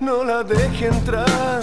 no 0.00 0.24
la 0.24 0.42
deje 0.42 0.86
entrar. 0.86 1.62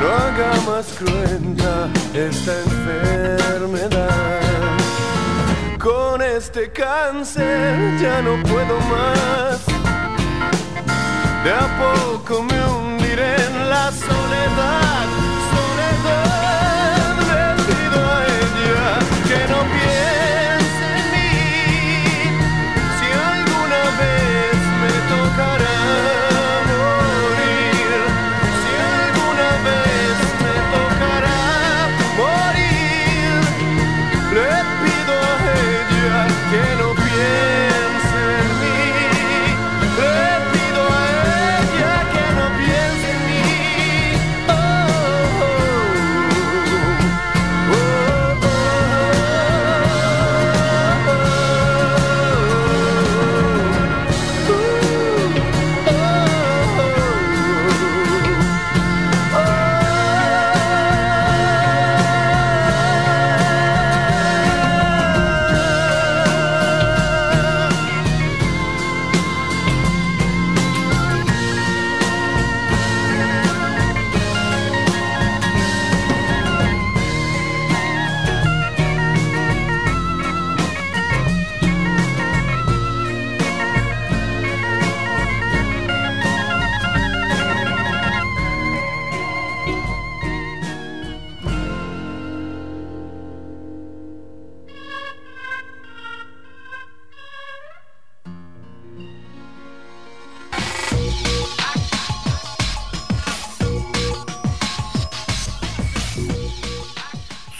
No 0.00 0.06
haga 0.12 0.52
más 0.66 0.86
cruenta 0.98 1.88
esta 2.14 2.52
enfermedad. 2.66 4.40
Con 5.78 6.22
este 6.22 6.70
cáncer 6.72 7.98
ya 8.00 8.20
no 8.22 8.42
puedo 8.42 8.78
más. 8.92 9.64
De 11.44 11.52
a 11.52 11.66
poco 11.78 12.42
me 12.42 12.66
hundiré 12.66 13.36
en 13.36 13.70
la 13.70 13.90
soledad. 13.92 14.16
Soledad, 14.16 15.25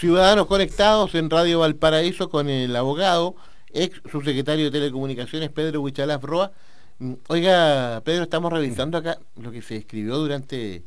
Ciudadanos 0.06 0.46
conectados 0.46 1.16
en 1.16 1.28
Radio 1.28 1.58
Valparaíso 1.58 2.30
con 2.30 2.48
el 2.48 2.76
abogado, 2.76 3.34
ex 3.72 4.00
subsecretario 4.08 4.66
de 4.66 4.70
Telecomunicaciones, 4.70 5.50
Pedro 5.50 5.80
Huichalaf 5.80 6.22
Roa. 6.22 6.52
Mm, 7.00 7.14
Oiga, 7.26 8.00
Pedro, 8.04 8.22
estamos 8.22 8.52
revisando 8.52 8.98
acá 8.98 9.18
lo 9.34 9.50
que 9.50 9.62
se 9.62 9.74
escribió 9.74 10.16
durante 10.18 10.84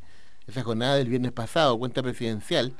esa 0.47 0.63
jornada 0.63 0.95
del 0.95 1.09
viernes 1.09 1.33
pasado, 1.33 1.77
cuenta 1.77 2.01
presidencial. 2.01 2.71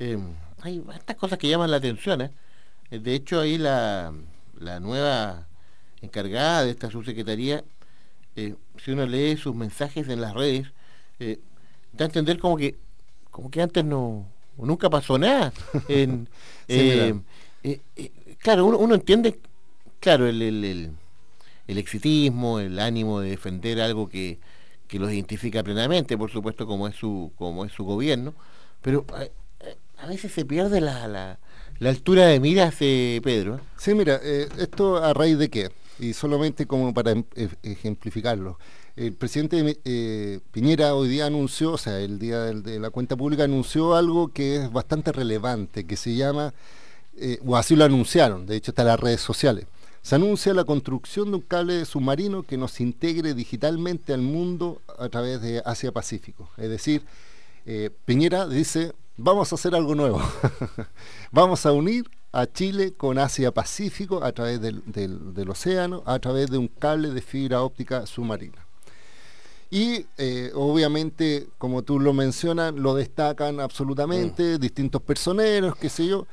Eh, 0.00 0.18
hay 0.62 0.82
estas 0.92 1.14
cosas 1.14 1.38
que 1.38 1.48
llaman 1.48 1.70
la 1.70 1.76
atención. 1.76 2.20
¿eh? 2.20 2.32
Eh, 2.90 2.98
De 2.98 3.14
hecho, 3.14 3.38
ahí 3.38 3.56
la, 3.56 4.12
nueva 4.80 5.46
encargada 6.02 6.64
de 6.64 6.70
esta 6.70 6.90
subsecretaría, 6.90 7.62
eh, 8.34 8.56
si 8.84 8.90
uno 8.90 9.06
lee 9.06 9.36
sus 9.36 9.54
mensajes 9.54 10.08
en 10.08 10.20
las 10.20 10.34
redes, 10.34 10.66
da 11.92 12.04
a 12.04 12.08
entender 12.08 12.40
como 12.40 12.56
que, 12.56 12.76
como 13.30 13.52
que 13.52 13.62
antes 13.62 13.84
no 13.84 14.26
nunca 14.58 14.90
pasó 14.90 15.18
nada. 15.18 15.52
En, 15.88 16.28
Sí, 16.68 16.82
eh, 16.92 17.14
eh, 17.62 17.80
eh, 17.96 18.12
claro, 18.38 18.66
uno, 18.66 18.78
uno 18.78 18.94
entiende, 18.94 19.38
claro, 20.00 20.26
el, 20.26 20.42
el, 20.42 20.64
el- 20.64 20.92
el 21.68 21.78
exitismo, 21.78 22.60
el 22.60 22.78
ánimo 22.78 23.20
de 23.20 23.30
defender 23.30 23.80
algo 23.80 24.08
que, 24.08 24.38
que 24.88 24.98
los 24.98 25.12
identifica 25.12 25.62
plenamente, 25.62 26.16
por 26.18 26.30
supuesto, 26.30 26.66
como 26.66 26.88
es 26.88 26.96
su, 26.96 27.32
como 27.36 27.64
es 27.64 27.72
su 27.72 27.84
gobierno, 27.84 28.34
pero 28.82 29.04
a 29.98 30.06
veces 30.06 30.32
se 30.32 30.44
pierde 30.44 30.80
la, 30.80 31.06
la, 31.08 31.38
la 31.78 31.88
altura 31.90 32.26
de 32.26 32.40
miras, 32.40 32.76
eh, 32.80 33.20
Pedro. 33.22 33.60
Sí, 33.76 33.94
mira, 33.94 34.20
eh, 34.22 34.48
esto 34.58 34.96
a 35.02 35.12
raíz 35.14 35.38
de 35.38 35.48
qué, 35.48 35.70
y 35.98 36.12
solamente 36.12 36.66
como 36.66 36.92
para 36.92 37.12
em- 37.12 37.24
e- 37.34 37.48
ejemplificarlo. 37.62 38.58
El 38.96 39.12
presidente 39.12 39.78
eh, 39.84 40.40
Piñera 40.52 40.94
hoy 40.94 41.08
día 41.08 41.26
anunció, 41.26 41.72
o 41.72 41.78
sea, 41.78 42.00
el 42.00 42.18
día 42.18 42.40
de 42.40 42.80
la 42.80 42.88
cuenta 42.88 43.14
pública 43.14 43.44
anunció 43.44 43.94
algo 43.94 44.28
que 44.28 44.56
es 44.56 44.72
bastante 44.72 45.12
relevante, 45.12 45.84
que 45.84 45.98
se 45.98 46.14
llama, 46.14 46.54
eh, 47.18 47.38
o 47.44 47.58
así 47.58 47.76
lo 47.76 47.84
anunciaron, 47.84 48.46
de 48.46 48.56
hecho 48.56 48.70
está 48.70 48.82
en 48.82 48.88
las 48.88 49.00
redes 49.00 49.20
sociales. 49.20 49.66
Se 50.00 50.14
anuncia 50.14 50.54
la 50.54 50.64
construcción 50.64 51.30
de 51.30 51.36
un 51.36 51.42
cable 51.42 51.84
submarino 51.84 52.42
que 52.42 52.56
nos 52.56 52.80
integre 52.80 53.34
digitalmente 53.34 54.14
al 54.14 54.22
mundo 54.22 54.80
a 54.98 55.10
través 55.10 55.42
de 55.42 55.60
Asia-Pacífico. 55.62 56.48
Es 56.56 56.70
decir, 56.70 57.02
eh, 57.66 57.90
Piñera 58.06 58.48
dice, 58.48 58.94
vamos 59.18 59.52
a 59.52 59.56
hacer 59.56 59.74
algo 59.74 59.94
nuevo. 59.94 60.22
vamos 61.32 61.66
a 61.66 61.72
unir 61.72 62.08
a 62.32 62.46
Chile 62.46 62.94
con 62.96 63.18
Asia-Pacífico 63.18 64.24
a 64.24 64.32
través 64.32 64.58
del 64.62 65.50
océano, 65.50 66.02
a 66.06 66.18
través 66.18 66.50
de 66.50 66.56
un 66.56 66.68
cable 66.68 67.10
de 67.10 67.20
fibra 67.20 67.60
óptica 67.60 68.06
submarina. 68.06 68.65
Y 69.76 70.06
eh, 70.16 70.52
obviamente, 70.54 71.48
como 71.58 71.82
tú 71.82 72.00
lo 72.00 72.14
mencionas, 72.14 72.72
lo 72.74 72.94
destacan 72.94 73.60
absolutamente 73.60 74.58
distintos 74.58 75.02
personeros, 75.02 75.76
qué 75.76 75.90
sé 75.90 76.06
yo, 76.06 76.26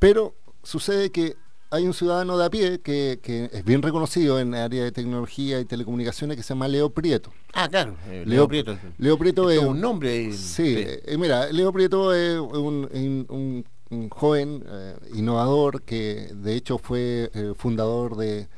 pero 0.00 0.34
sucede 0.64 1.10
que 1.10 1.36
hay 1.70 1.86
un 1.86 1.94
ciudadano 1.94 2.36
de 2.36 2.44
a 2.46 2.50
pie 2.50 2.80
que, 2.80 3.20
que 3.22 3.48
es 3.52 3.64
bien 3.64 3.80
reconocido 3.80 4.40
en 4.40 4.54
el 4.54 4.60
área 4.62 4.82
de 4.82 4.90
tecnología 4.90 5.60
y 5.60 5.64
telecomunicaciones 5.66 6.36
que 6.36 6.42
se 6.42 6.48
llama 6.48 6.66
Leo 6.66 6.90
Prieto. 6.90 7.30
Ah, 7.52 7.68
claro. 7.68 7.94
eh, 8.08 8.24
Leo- 8.26 8.38
Leo 8.38 8.48
Prieto. 8.48 8.78
Leo 8.98 9.16
Prieto 9.16 9.50
Es 9.50 9.58
es 9.62 9.64
un 9.64 9.80
nombre. 9.80 10.32
Sí, 10.32 10.74
eh, 10.76 11.16
mira, 11.16 11.46
Leo 11.52 11.72
Prieto 11.72 12.12
es 12.12 12.40
un, 12.40 12.88
un- 13.28 13.64
joven 14.10 14.64
eh, 14.68 14.94
innovador 15.14 15.82
que 15.82 16.30
de 16.34 16.54
hecho 16.56 16.78
fue 16.78 17.30
fundador 17.56 18.16
de 18.16 18.48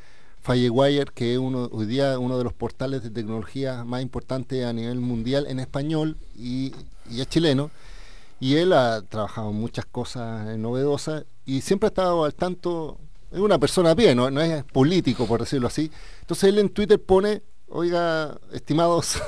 Firewire, 0.43 1.13
que 1.15 1.33
es 1.33 1.39
uno, 1.39 1.69
hoy 1.73 1.87
día 1.87 2.19
uno 2.19 2.37
de 2.37 2.45
los 2.45 2.53
portales 2.53 3.03
de 3.03 3.11
tecnología 3.11 3.85
más 3.85 4.03
importantes 4.03 4.65
a 4.65 4.73
nivel 4.73 5.01
mundial 5.01 5.47
en 5.49 5.61
español 5.61 6.17
y, 6.37 6.73
y 7.11 7.21
es 7.21 7.29
chileno. 7.29 7.71
Y 8.41 8.57
él 8.57 8.73
ha 8.73 9.03
trabajado 9.03 9.53
muchas 9.53 9.87
cosas 9.87 10.59
novedosas 10.59 11.25
y 11.47 11.61
siempre 11.61 11.87
ha 11.87 11.91
estado 11.91 12.25
al 12.25 12.35
tanto, 12.35 12.99
es 13.31 13.39
una 13.39 13.59
persona 13.59 13.95
bien, 13.95 14.17
no, 14.17 14.31
no 14.31 14.41
es 14.41 14.65
político 14.65 15.27
por 15.27 15.41
decirlo 15.41 15.69
así. 15.69 15.91
Entonces 16.21 16.49
él 16.49 16.59
en 16.59 16.69
Twitter 16.69 17.01
pone, 17.01 17.43
oiga, 17.69 18.37
estimados, 18.53 19.23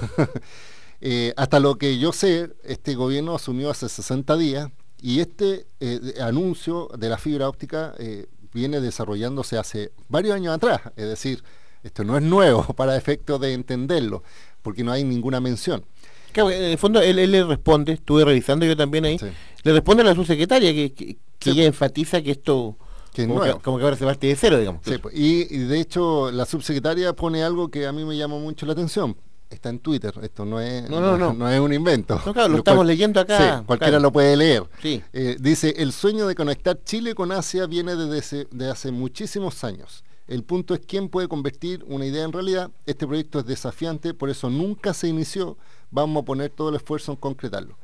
eh, 1.00 1.32
hasta 1.36 1.60
lo 1.60 1.76
que 1.76 1.98
yo 1.98 2.12
sé, 2.12 2.50
este 2.64 2.96
gobierno 2.96 3.36
asumió 3.36 3.70
hace 3.70 3.88
60 3.88 4.36
días 4.36 4.70
y 5.00 5.20
este 5.20 5.66
eh, 5.80 6.14
anuncio 6.20 6.88
de 6.98 7.08
la 7.08 7.18
fibra 7.18 7.48
óptica 7.48 7.94
eh, 7.98 8.26
viene 8.54 8.80
desarrollándose 8.80 9.58
hace 9.58 9.92
varios 10.08 10.34
años 10.36 10.54
atrás. 10.54 10.80
Es 10.96 11.06
decir, 11.08 11.42
esto 11.82 12.04
no 12.04 12.16
es 12.16 12.22
nuevo 12.22 12.62
para 12.76 12.96
efectos 12.96 13.38
de 13.40 13.52
entenderlo, 13.52 14.22
porque 14.62 14.82
no 14.84 14.92
hay 14.92 15.04
ninguna 15.04 15.40
mención. 15.40 15.84
Claro, 16.32 16.50
en 16.50 16.62
el 16.64 16.78
fondo 16.78 17.00
él, 17.02 17.18
él 17.18 17.30
le 17.32 17.44
responde, 17.44 17.92
estuve 17.92 18.24
revisando 18.24 18.64
yo 18.64 18.76
también 18.76 19.04
ahí, 19.04 19.18
Sí. 19.18 19.26
le 19.64 19.72
responde 19.72 20.02
a 20.02 20.06
la 20.06 20.14
subsecretaria 20.14 20.72
que, 20.72 20.92
que, 20.92 21.16
que 21.38 21.50
Sí. 21.50 21.50
ella 21.50 21.64
enfatiza 21.66 22.22
que 22.22 22.30
esto 22.32 22.76
Que 23.12 23.28
como, 23.28 23.40
que, 23.42 23.52
como 23.62 23.78
que 23.78 23.84
ahora 23.84 23.96
se 23.96 24.04
parte 24.04 24.26
de 24.26 24.34
cero, 24.34 24.58
digamos. 24.58 24.80
Sí, 24.84 24.98
pues, 24.98 25.14
y, 25.14 25.46
y 25.54 25.58
de 25.58 25.78
hecho 25.78 26.32
la 26.32 26.44
subsecretaria 26.46 27.12
pone 27.12 27.44
algo 27.44 27.68
que 27.70 27.86
a 27.86 27.92
mí 27.92 28.04
me 28.04 28.16
llamó 28.16 28.40
mucho 28.40 28.66
la 28.66 28.72
atención. 28.72 29.16
Está 29.50 29.68
en 29.68 29.78
Twitter, 29.78 30.12
esto 30.22 30.44
no 30.44 30.60
es, 30.60 30.88
No, 30.90 31.00
no, 31.00 31.32
no. 31.32 31.48
es 31.50 31.60
un 31.60 31.72
invento. 31.72 32.20
No, 32.26 32.32
claro, 32.32 32.48
lo 32.48 32.58
estamos 32.58 32.84
leyendo 32.84 33.20
acá, 33.20 33.58
Sí, 33.60 33.64
cualquiera 33.66 33.92
claro. 33.92 34.02
lo 34.02 34.12
puede 34.12 34.36
leer. 34.36 34.64
Sí. 34.82 35.02
Eh, 35.12 35.36
dice, 35.38 35.74
el 35.78 35.92
sueño 35.92 36.26
de 36.26 36.34
conectar 36.34 36.78
Chile 36.84 37.14
con 37.14 37.30
Asia 37.30 37.66
viene 37.66 37.94
desde 37.94 38.46
de 38.50 38.70
hace 38.70 38.90
muchísimos 38.90 39.62
años. 39.62 40.02
El 40.26 40.42
punto 40.42 40.72
es 40.74 40.80
quién 40.80 41.08
puede 41.10 41.28
convertir 41.28 41.84
una 41.86 42.06
idea 42.06 42.24
en 42.24 42.32
realidad. 42.32 42.70
Este 42.86 43.06
proyecto 43.06 43.40
es 43.40 43.46
desafiante, 43.46 44.14
por 44.14 44.30
eso 44.30 44.48
nunca 44.48 44.94
se 44.94 45.08
inició. 45.08 45.58
Vamos 45.90 46.22
a 46.22 46.24
poner 46.24 46.50
todo 46.50 46.70
el 46.70 46.76
esfuerzo 46.76 47.12
en 47.12 47.16
concretarlo. 47.18 47.76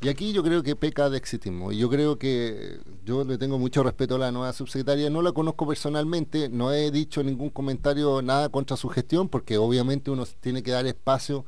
Y 0.00 0.08
aquí 0.08 0.32
yo 0.32 0.44
creo 0.44 0.62
que 0.62 0.76
peca 0.76 1.10
de 1.10 1.18
exitismo. 1.18 1.72
Y 1.72 1.78
yo 1.78 1.90
creo 1.90 2.18
que 2.18 2.78
yo 3.04 3.24
le 3.24 3.36
tengo 3.36 3.58
mucho 3.58 3.82
respeto 3.82 4.14
a 4.14 4.18
la 4.18 4.30
nueva 4.30 4.52
subsecretaria. 4.52 5.10
No 5.10 5.22
la 5.22 5.32
conozco 5.32 5.66
personalmente, 5.66 6.48
no 6.48 6.72
he 6.72 6.90
dicho 6.92 7.22
ningún 7.24 7.50
comentario, 7.50 8.22
nada 8.22 8.48
contra 8.48 8.76
su 8.76 8.88
gestión, 8.88 9.28
porque 9.28 9.58
obviamente 9.58 10.10
uno 10.12 10.24
tiene 10.40 10.62
que 10.62 10.70
dar 10.70 10.86
espacio 10.86 11.44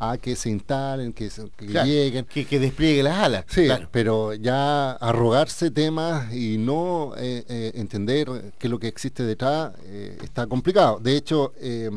a 0.00 0.16
que 0.16 0.36
se 0.36 0.48
instalen, 0.48 1.12
que, 1.12 1.28
se- 1.28 1.50
que 1.56 1.66
Claro, 1.66 1.88
lleguen. 1.88 2.24
que, 2.26 2.44
que 2.46 2.60
despliegue 2.60 3.02
las 3.02 3.18
alas. 3.18 3.44
Sí, 3.48 3.64
claro. 3.64 3.88
pero 3.90 4.32
ya 4.32 4.92
arrogarse 4.92 5.72
temas 5.72 6.32
y 6.32 6.56
no 6.56 7.14
eh, 7.16 7.44
eh, 7.48 7.72
entender 7.74 8.52
que 8.60 8.68
lo 8.68 8.78
que 8.78 8.86
existe 8.86 9.24
detrás 9.24 9.72
eh, 9.86 10.16
está 10.22 10.46
complicado. 10.46 11.00
De 11.02 11.16
hecho, 11.16 11.52
eh, 11.58 11.90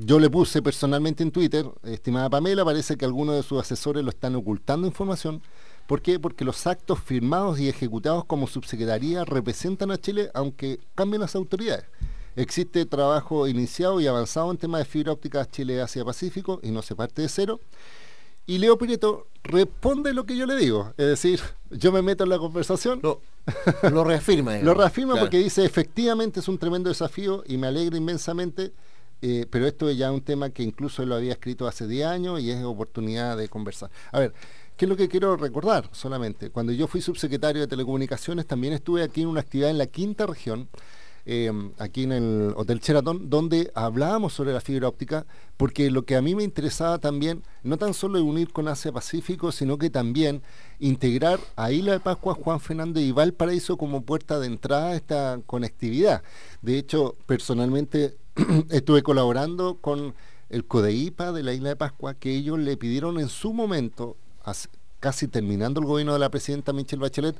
yo 0.00 0.18
le 0.18 0.30
puse 0.30 0.62
personalmente 0.62 1.22
en 1.22 1.30
Twitter, 1.30 1.66
estimada 1.84 2.30
Pamela, 2.30 2.64
parece 2.64 2.96
que 2.96 3.04
algunos 3.04 3.36
de 3.36 3.42
sus 3.42 3.60
asesores 3.60 4.02
lo 4.04 4.10
están 4.10 4.34
ocultando 4.34 4.86
información. 4.86 5.42
¿Por 5.86 6.00
qué? 6.00 6.18
Porque 6.18 6.44
los 6.44 6.66
actos 6.66 6.98
firmados 7.00 7.60
y 7.60 7.68
ejecutados 7.68 8.24
como 8.24 8.46
subsecretaría 8.46 9.24
representan 9.24 9.90
a 9.90 9.98
Chile 9.98 10.30
aunque 10.34 10.80
cambien 10.94 11.20
las 11.20 11.34
autoridades. 11.34 11.84
Existe 12.36 12.84
trabajo 12.86 13.46
iniciado 13.46 14.00
y 14.00 14.06
avanzado 14.06 14.50
en 14.50 14.56
temas 14.56 14.80
de 14.80 14.84
fibra 14.86 15.12
óptica 15.12 15.48
Chile-Asia-Pacífico 15.48 16.58
y 16.62 16.70
no 16.70 16.82
se 16.82 16.96
parte 16.96 17.22
de 17.22 17.28
cero. 17.28 17.60
Y 18.46 18.58
Leo 18.58 18.76
Prieto 18.76 19.28
responde 19.42 20.12
lo 20.12 20.24
que 20.26 20.36
yo 20.36 20.44
le 20.46 20.56
digo. 20.56 20.92
Es 20.96 21.06
decir, 21.06 21.40
yo 21.70 21.92
me 21.92 22.02
meto 22.02 22.24
en 22.24 22.30
la 22.30 22.38
conversación, 22.38 23.00
Lo, 23.02 23.20
lo 23.90 24.04
reafirma. 24.04 24.56
lo 24.62 24.74
reafirma 24.74 25.12
Claro. 25.12 25.26
porque 25.26 25.38
dice, 25.38 25.64
efectivamente 25.64 26.40
es 26.40 26.48
un 26.48 26.58
tremendo 26.58 26.88
desafío 26.88 27.44
y 27.46 27.56
me 27.56 27.68
alegra 27.68 27.96
inmensamente, 27.96 28.72
eh, 29.22 29.46
pero 29.50 29.66
esto 29.66 29.88
es 29.88 29.96
ya 29.96 30.12
un 30.12 30.20
tema 30.20 30.50
que 30.50 30.62
incluso 30.62 31.04
lo 31.06 31.14
había 31.14 31.32
escrito 31.32 31.66
hace 31.66 31.86
10 31.86 32.06
años 32.06 32.40
y 32.40 32.50
es 32.50 32.62
oportunidad 32.64 33.36
de 33.36 33.48
conversar. 33.48 33.90
A 34.12 34.18
ver, 34.18 34.32
¿qué 34.76 34.84
es 34.84 34.88
lo 34.88 34.96
que 34.96 35.08
quiero 35.08 35.36
recordar 35.36 35.88
solamente? 35.92 36.50
Cuando 36.50 36.72
yo 36.72 36.86
fui 36.86 37.00
subsecretario 37.00 37.62
de 37.62 37.68
Telecomunicaciones, 37.68 38.46
también 38.46 38.72
estuve 38.74 39.02
aquí 39.02 39.22
en 39.22 39.28
una 39.28 39.40
actividad 39.40 39.70
en 39.70 39.78
la 39.78 39.86
quinta 39.86 40.26
región, 40.26 40.68
eh, 41.26 41.50
aquí 41.78 42.02
en 42.02 42.12
el 42.12 42.52
Hotel 42.56 42.80
Sheraton, 42.80 43.30
donde 43.30 43.70
hablábamos 43.74 44.34
sobre 44.34 44.52
la 44.52 44.60
fibra 44.60 44.88
óptica, 44.88 45.24
porque 45.56 45.90
lo 45.90 46.04
que 46.04 46.16
a 46.16 46.22
mí 46.22 46.34
me 46.34 46.42
interesaba 46.42 46.98
también, 46.98 47.42
no 47.62 47.78
tan 47.78 47.94
solo 47.94 48.22
unir 48.22 48.52
con 48.52 48.68
Asia 48.68 48.92
Pacífico, 48.92 49.50
sino 49.50 49.78
que 49.78 49.88
también 49.88 50.42
integrar 50.80 51.40
a 51.56 51.72
Isla 51.72 51.92
de 51.92 52.00
Pascua, 52.00 52.34
Juan 52.34 52.60
Fernández 52.60 53.04
y 53.04 53.12
Valparaíso 53.12 53.78
como 53.78 54.02
puerta 54.02 54.38
de 54.38 54.48
entrada 54.48 54.90
a 54.90 54.96
esta 54.96 55.40
conectividad. 55.46 56.22
De 56.60 56.76
hecho, 56.76 57.16
personalmente 57.26 58.16
estuve 58.70 59.02
colaborando 59.02 59.78
con 59.80 60.14
el 60.50 60.66
CODEIPA 60.66 61.32
de 61.32 61.42
la 61.42 61.54
Isla 61.54 61.70
de 61.70 61.76
Pascua, 61.76 62.14
que 62.14 62.34
ellos 62.34 62.58
le 62.58 62.76
pidieron 62.76 63.18
en 63.18 63.28
su 63.28 63.52
momento, 63.52 64.16
casi 65.00 65.26
terminando 65.28 65.80
el 65.80 65.86
gobierno 65.86 66.12
de 66.12 66.18
la 66.18 66.30
presidenta 66.30 66.72
Michelle 66.72 67.00
Bachelet, 67.00 67.36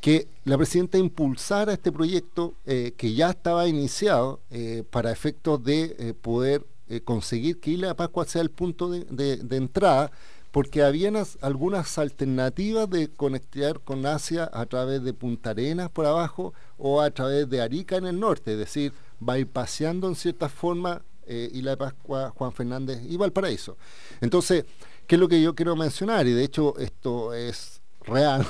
que 0.00 0.28
la 0.44 0.56
presidenta 0.56 0.96
impulsara 0.98 1.72
este 1.72 1.90
proyecto 1.92 2.54
eh, 2.66 2.92
que 2.96 3.14
ya 3.14 3.30
estaba 3.30 3.66
iniciado 3.66 4.40
eh, 4.50 4.84
para 4.90 5.10
efectos 5.10 5.62
de 5.64 5.96
eh, 5.98 6.14
poder 6.14 6.64
conseguir 7.04 7.60
que 7.60 7.72
Isla 7.72 7.88
de 7.88 7.94
Pascua 7.94 8.24
sea 8.24 8.40
el 8.40 8.50
punto 8.50 8.88
de, 8.88 9.38
entrada, 9.50 10.10
porque 10.52 10.82
habían 10.82 11.16
as- 11.16 11.36
algunas 11.42 11.98
alternativas 11.98 12.88
de 12.88 13.08
conectar 13.08 13.80
con 13.80 14.06
Asia 14.06 14.48
a 14.54 14.64
través 14.64 15.02
de 15.02 15.12
Punta 15.12 15.50
Arenas 15.50 15.90
por 15.90 16.06
abajo 16.06 16.54
o 16.78 17.02
a 17.02 17.10
través 17.10 17.46
de 17.50 17.60
Arica 17.60 17.96
en 17.96 18.06
el 18.06 18.18
norte, 18.18 18.52
es 18.52 18.58
decir, 18.58 18.94
bypaseando 19.20 20.08
en 20.08 20.14
cierta 20.14 20.48
forma 20.48 21.02
Isla 21.26 21.72
de 21.72 21.76
Pascua, 21.76 22.32
Juan 22.34 22.52
Fernández 22.52 23.02
y 23.06 23.18
Valparaíso. 23.18 23.76
Entonces, 24.22 24.64
¿qué 25.06 25.16
es 25.16 25.20
lo 25.20 25.28
que 25.28 25.42
yo 25.42 25.54
quiero 25.54 25.76
mencionar? 25.76 26.26
Y 26.26 26.32
de 26.32 26.42
hecho 26.44 26.74
esto 26.78 27.34
es 27.34 27.82
real. 28.00 28.46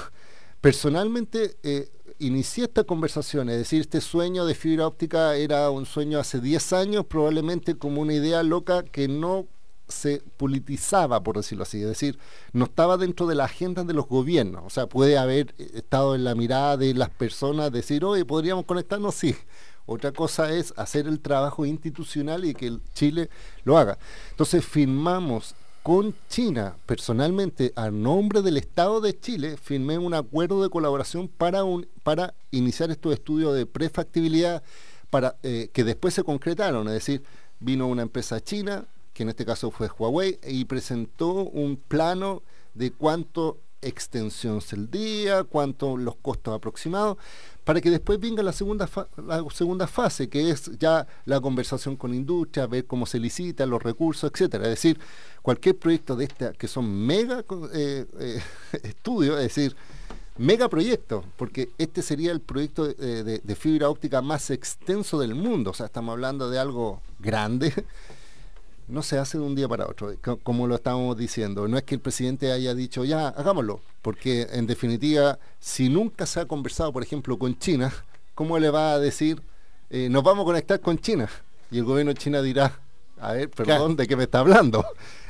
Personalmente 0.61 1.56
eh, 1.62 1.88
inicié 2.18 2.64
esta 2.64 2.84
conversación, 2.84 3.48
es 3.48 3.59
decir, 3.59 3.80
este 3.80 4.00
sueño 4.00 4.44
de 4.44 4.54
fibra 4.54 4.86
óptica 4.86 5.36
era 5.36 5.70
un 5.70 5.86
sueño 5.86 6.18
hace 6.18 6.40
10 6.40 6.72
años, 6.72 7.06
probablemente 7.06 7.76
como 7.76 8.00
una 8.00 8.14
idea 8.14 8.42
loca 8.42 8.82
que 8.82 9.06
no 9.06 9.46
se 9.86 10.22
politizaba, 10.36 11.22
por 11.22 11.36
decirlo 11.36 11.62
así, 11.62 11.80
es 11.80 11.88
decir, 11.88 12.18
no 12.52 12.64
estaba 12.64 12.96
dentro 12.96 13.26
de 13.26 13.36
la 13.36 13.44
agenda 13.44 13.84
de 13.84 13.94
los 13.94 14.06
gobiernos, 14.06 14.64
o 14.66 14.70
sea, 14.70 14.86
puede 14.88 15.16
haber 15.16 15.54
eh, 15.59 15.70
estado 15.74 16.14
en 16.14 16.24
la 16.24 16.34
mirada 16.34 16.76
de 16.76 16.92
las 16.92 17.11
personas, 17.11 17.72
decir, 17.72 18.04
oye, 18.04 18.24
podríamos 18.24 18.64
conectarnos, 18.64 19.14
sí. 19.14 19.34
Otra 19.90 20.12
cosa 20.12 20.52
es 20.52 20.74
hacer 20.76 21.06
el 21.06 21.18
trabajo 21.18 21.64
institucional 21.64 22.44
y 22.44 22.52
que 22.52 22.76
Chile 22.92 23.30
lo 23.64 23.78
haga. 23.78 23.98
Entonces 24.32 24.62
firmamos 24.62 25.54
con 25.89 26.14
China, 26.28 26.76
personalmente, 26.84 27.72
a 27.74 27.91
nombre 27.91 28.43
del 28.43 28.59
Estado 28.59 29.01
de 29.01 29.18
Chile, 29.18 29.57
firmé 29.57 29.97
un 29.97 30.12
acuerdo 30.12 30.62
de 30.62 30.68
colaboración 30.68 31.28
para, 31.28 31.64
un, 31.64 31.89
para 32.03 32.34
iniciar 32.51 32.91
estos 32.91 33.14
estudios 33.14 33.55
de 33.55 33.64
prefactibilidad 33.64 34.62
para, 35.09 35.36
eh, 35.43 35.70
que 35.72 35.84
después 35.84 36.12
se 36.12 36.24
concretaron. 36.24 36.86
Es 36.89 36.93
decir, 36.93 37.22
vino 37.59 37.86
una 37.86 38.03
empresa 38.03 38.39
china, 38.39 38.84
que 39.14 39.22
en 39.22 39.30
este 39.30 39.47
caso 39.47 39.70
fue 39.70 39.89
Huawei, 39.89 40.39
y 40.47 40.66
presentó 40.66 41.32
un 41.32 41.78
plano 41.78 42.43
de 42.74 42.91
cuánto 42.91 43.57
extensión 43.80 44.61
día, 44.91 45.43
cuánto 45.45 45.97
los 45.97 46.16
costos 46.16 46.55
aproximados, 46.55 47.16
para 47.68 47.82
que 47.82 47.90
después 47.90 48.18
venga 48.18 48.42
la 48.42 48.52
segunda, 48.52 48.86
fa- 48.86 49.08
la 49.18 49.44
segunda 49.52 49.86
fase, 49.86 50.30
que 50.30 50.48
es 50.48 50.70
ya 50.78 51.06
la 51.26 51.38
conversación 51.38 51.96
con 51.96 52.14
industria, 52.14 52.66
ver 52.66 52.86
cómo 52.86 53.04
se 53.04 53.18
licita, 53.20 53.66
los 53.66 53.82
recursos, 53.82 54.30
etcétera. 54.32 54.64
Es 54.64 54.70
decir, 54.70 54.98
cualquier 55.42 55.76
proyecto 55.76 56.16
de 56.16 56.24
este 56.24 56.50
que 56.56 56.66
son 56.66 56.88
mega 57.04 57.44
eh, 57.74 58.06
eh, 58.20 58.40
estudios, 58.84 59.36
es 59.36 59.54
decir, 59.54 59.76
megaproyecto, 60.38 61.24
porque 61.36 61.68
este 61.76 62.00
sería 62.00 62.32
el 62.32 62.40
proyecto 62.40 62.86
de, 62.88 63.22
de- 63.22 63.38
de 63.40 63.54
fibra 63.54 63.90
óptica 63.90 64.22
más 64.22 64.48
extenso 64.50 65.18
del 65.18 65.34
mundo, 65.34 65.72
o 65.72 65.74
sea, 65.74 65.84
estamos 65.86 66.12
hablando 66.14 66.48
de 66.48 66.58
algo 66.58 67.02
grande, 67.18 67.72
no 68.89 69.03
se 69.03 69.18
hace 69.18 69.39
de 69.39 69.45
un 69.45 69.55
día 69.55 69.68
para 69.68 69.86
otro, 69.86 70.14
co- 70.22 70.39
como 70.39 70.66
lo 70.66 70.74
estábamos 70.76 71.16
diciendo. 71.16 71.68
No 71.68 71.76
es 71.76 71.84
que 71.84 71.95
el 71.97 72.01
presidente 72.01 72.53
haya 72.53 72.74
dicho, 72.74 73.05
ya, 73.05 73.28
hagámoslo, 73.28 73.80
porque 74.03 74.47
en 74.53 74.66
definitiva, 74.66 75.39
si 75.61 75.89
nunca 75.89 76.26
se 76.26 76.41
ha 76.41 76.47
conversado, 76.47 76.93
por 76.93 77.03
ejemplo, 77.03 77.39
con 77.39 77.59
China, 77.59 77.93
¿cómo 78.34 78.59
le 78.59 78.70
va 78.70 78.93
a 78.93 78.99
decir, 78.99 79.43
eh, 79.91 80.09
nos 80.11 80.22
vamos 80.22 80.43
a 80.43 80.47
conectar 80.47 80.80
con 80.80 80.99
China? 80.99 81.28
Y 81.70 81.78
el 81.78 81.84
gobierno 81.84 82.12
de 82.14 82.18
China 82.18 82.41
dirá, 82.43 82.78
a 83.20 83.32
ver, 83.32 83.50
perdón, 83.50 83.96
¿de 83.96 84.06
qué 84.06 84.16
me 84.16 84.24
está 84.24 84.40
hablando? 84.40 84.84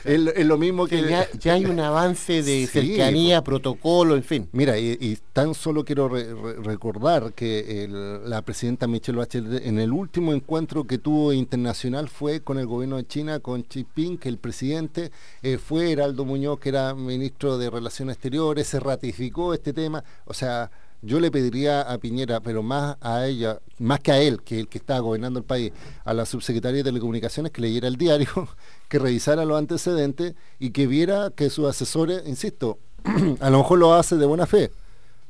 Es, 0.05 0.21
es 0.37 0.47
lo 0.47 0.57
mismo 0.59 0.87
que... 0.87 1.03
Que 1.03 1.11
ya, 1.11 1.29
ya 1.41 1.55
hay 1.55 1.65
un 1.67 1.81
avance 1.81 2.35
de 2.43 2.67
Sí, 2.67 2.67
cercanía, 2.69 3.43
protocolo, 3.43 4.15
en 4.17 4.23
fin. 4.23 4.49
Mira, 4.53 4.79
y, 4.79 4.97
y 5.01 5.19
tan 5.33 5.55
solo 5.55 5.85
quiero 5.85 6.09
re- 6.09 6.33
re- 6.33 6.55
recordar 6.63 7.33
que 7.33 7.85
el- 7.85 8.29
la 8.31 8.43
presidenta 8.43 8.87
Michelle 8.87 9.19
Bachelet 9.19 9.67
en 9.67 9.79
el 9.79 9.93
último 9.93 10.33
encuentro 10.33 10.85
que 10.85 10.99
tuvo 10.99 11.33
internacional 11.33 12.09
fue 12.09 12.41
con 12.41 12.59
el 12.59 12.67
gobierno 12.67 12.97
de 12.97 13.07
China, 13.07 13.41
con 13.41 13.63
Xi 13.63 13.81
Jinping, 13.95 14.19
que 14.19 14.29
el 14.29 14.39
presidente 14.39 15.11
eh, 15.43 15.59
fue 15.59 15.91
Heraldo 15.93 16.25
Muñoz, 16.25 16.61
que 16.61 16.69
era 16.71 16.95
ministro 16.95 17.59
de 17.59 17.69
Relaciones 17.71 18.15
Exteriores, 18.15 18.67
se 18.69 18.81
ratificó 18.81 19.53
este 19.53 19.73
tema. 19.73 20.05
O 20.27 20.33
sea, 20.35 20.71
yo 21.01 21.21
le 21.21 21.31
pediría 21.31 21.83
a 21.83 21.99
Piñera, 21.99 22.41
pero 22.41 22.63
más 22.63 22.97
a 23.01 23.27
ella, 23.27 23.61
más 23.79 24.01
que 24.01 24.13
a 24.13 24.21
él, 24.21 24.43
que 24.43 24.61
el 24.61 24.69
que 24.69 24.79
está 24.79 24.99
gobernando 24.99 25.39
el 25.39 25.45
país, 25.45 25.73
a 26.05 26.13
la 26.13 26.27
subsecretaria 26.27 26.79
de 26.79 26.85
Telecomunicaciones 26.85 27.53
que 27.53 27.63
leyera 27.63 27.89
el 27.89 27.97
diario, 27.97 28.29
que 28.89 28.99
revisara 28.99 29.45
los 29.45 29.59
antecedentes 29.59 30.35
y 30.59 30.71
que 30.71 30.87
viera 30.87 31.31
que 31.35 31.51
sus 31.51 31.67
asesores, 31.69 32.23
insisto, 32.27 32.79
a 33.41 33.51
lo 33.51 33.59
mejor 33.59 33.79
lo 33.79 33.95
hace 33.95 34.17
de 34.17 34.27
buena 34.27 34.47
fe. 34.47 34.73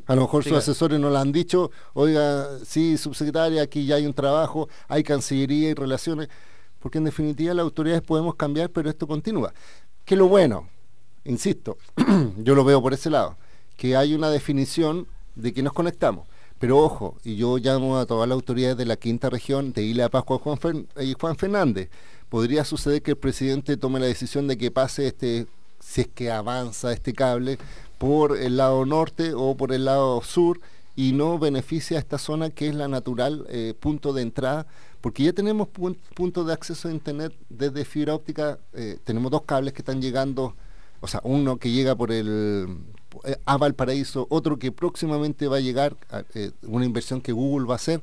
A 0.07 0.15
lo 0.15 0.23
mejor 0.23 0.43
Sí, 0.43 0.49
sus 0.49 0.59
asesores 0.59 0.99
no 0.99 1.11
le 1.11 1.19
han 1.19 1.33
dicho, 1.33 1.71
oiga, 1.93 2.49
sí, 2.65 2.97
subsecretaria, 2.97 3.61
aquí 3.61 3.85
ya 3.85 3.97
hay 3.97 4.07
un 4.07 4.15
trabajo, 4.15 4.71
hay 4.89 5.03
cancillería 5.03 5.69
y 5.69 5.75
relaciones, 5.75 6.31
porque 6.79 6.97
en 6.97 7.05
definitiva 7.05 7.53
las 7.53 7.65
autoridades 7.65 8.01
podemos 8.01 8.35
cambiar, 8.37 8.71
pero 8.71 8.89
esto 8.89 9.07
continúa. 9.07 9.53
Que 10.07 10.17
lo 10.17 10.29
bueno, 10.29 10.67
insisto, 11.27 11.77
yo 12.39 12.55
lo 12.55 12.65
veo 12.65 12.81
por 12.81 12.95
ese 12.95 13.11
lado, 13.11 13.37
que 13.77 13.97
hay 13.97 14.15
una 14.15 14.31
definición 14.31 15.07
de 15.39 15.53
que 15.53 15.63
nos 15.63 15.73
conectamos. 15.73 16.27
Pero 16.59 16.79
ojo, 16.79 17.17
y 17.25 17.37
yo 17.37 17.57
llamo 17.59 17.99
a 17.99 18.07
todas 18.07 18.29
las 18.29 18.35
autoridades 18.35 18.77
de 18.77 18.85
la 18.85 18.97
quinta 18.97 19.31
región, 19.31 19.73
de 19.73 19.83
Isla 19.85 20.05
de 20.05 20.11
Pascua 20.11 20.39
Juan 20.39 20.89
y 21.01 21.15
Juan 21.19 21.37
Fernández. 21.37 21.89
Podría 22.29 22.65
suceder 22.65 23.01
que 23.01 23.13
el 23.13 23.17
presidente 23.17 23.77
tome 23.77 24.01
la 24.01 24.07
decisión 24.07 24.49
de 24.49 24.59
que 24.59 24.71
pase 24.71 25.07
este, 25.07 25.47
si 25.79 26.03
es 26.03 26.09
que 26.09 26.31
avanza 26.31 26.93
este 26.93 27.13
cable, 27.13 27.59
por 27.97 28.37
el 28.37 28.57
lado 28.57 28.85
norte 28.85 29.33
o 29.35 29.57
por 29.57 29.73
el 29.73 29.85
lado 29.85 30.21
sur 30.23 30.61
y 30.97 31.13
no 31.13 31.39
beneficia 31.39 31.97
a 31.97 32.01
esta 32.01 32.19
zona 32.19 32.51
que 32.51 32.69
es 32.69 32.75
la 32.75 32.89
natural 32.89 33.47
eh, 33.49 33.75
punto 33.79 34.13
de 34.13 34.23
entrada, 34.23 34.67
porque 35.01 35.23
ya 35.23 35.33
tenemos 35.33 35.69
pun- 35.69 35.97
puntos 36.15 36.45
de 36.47 36.53
acceso 36.53 36.89
a 36.89 36.93
internet 36.93 37.33
desde 37.49 37.85
fibra 37.85 38.15
óptica, 38.15 38.59
eh, 38.73 38.99
tenemos 39.05 39.31
dos 39.31 39.43
cables 39.43 39.73
que 39.73 39.83
están 39.83 40.03
llegando, 40.03 40.57
o 41.01 41.07
sea, 41.07 41.21
uno 41.23 41.57
que 41.57 41.71
llega 41.71 41.95
por 41.95 42.11
el 42.11 42.27
eh, 42.29 42.67
a 43.45 43.57
Valparaíso, 43.57 44.27
otro 44.31 44.59
que 44.59 44.71
próximamente 44.73 45.49
va 45.49 45.57
a 45.57 45.61
llegar, 45.61 45.97
eh, 46.35 46.51
una 46.63 46.85
inversión 46.85 47.21
que 47.21 47.33
Google 47.33 47.67
va 47.67 47.75
a 47.75 47.77
hacer. 47.77 48.01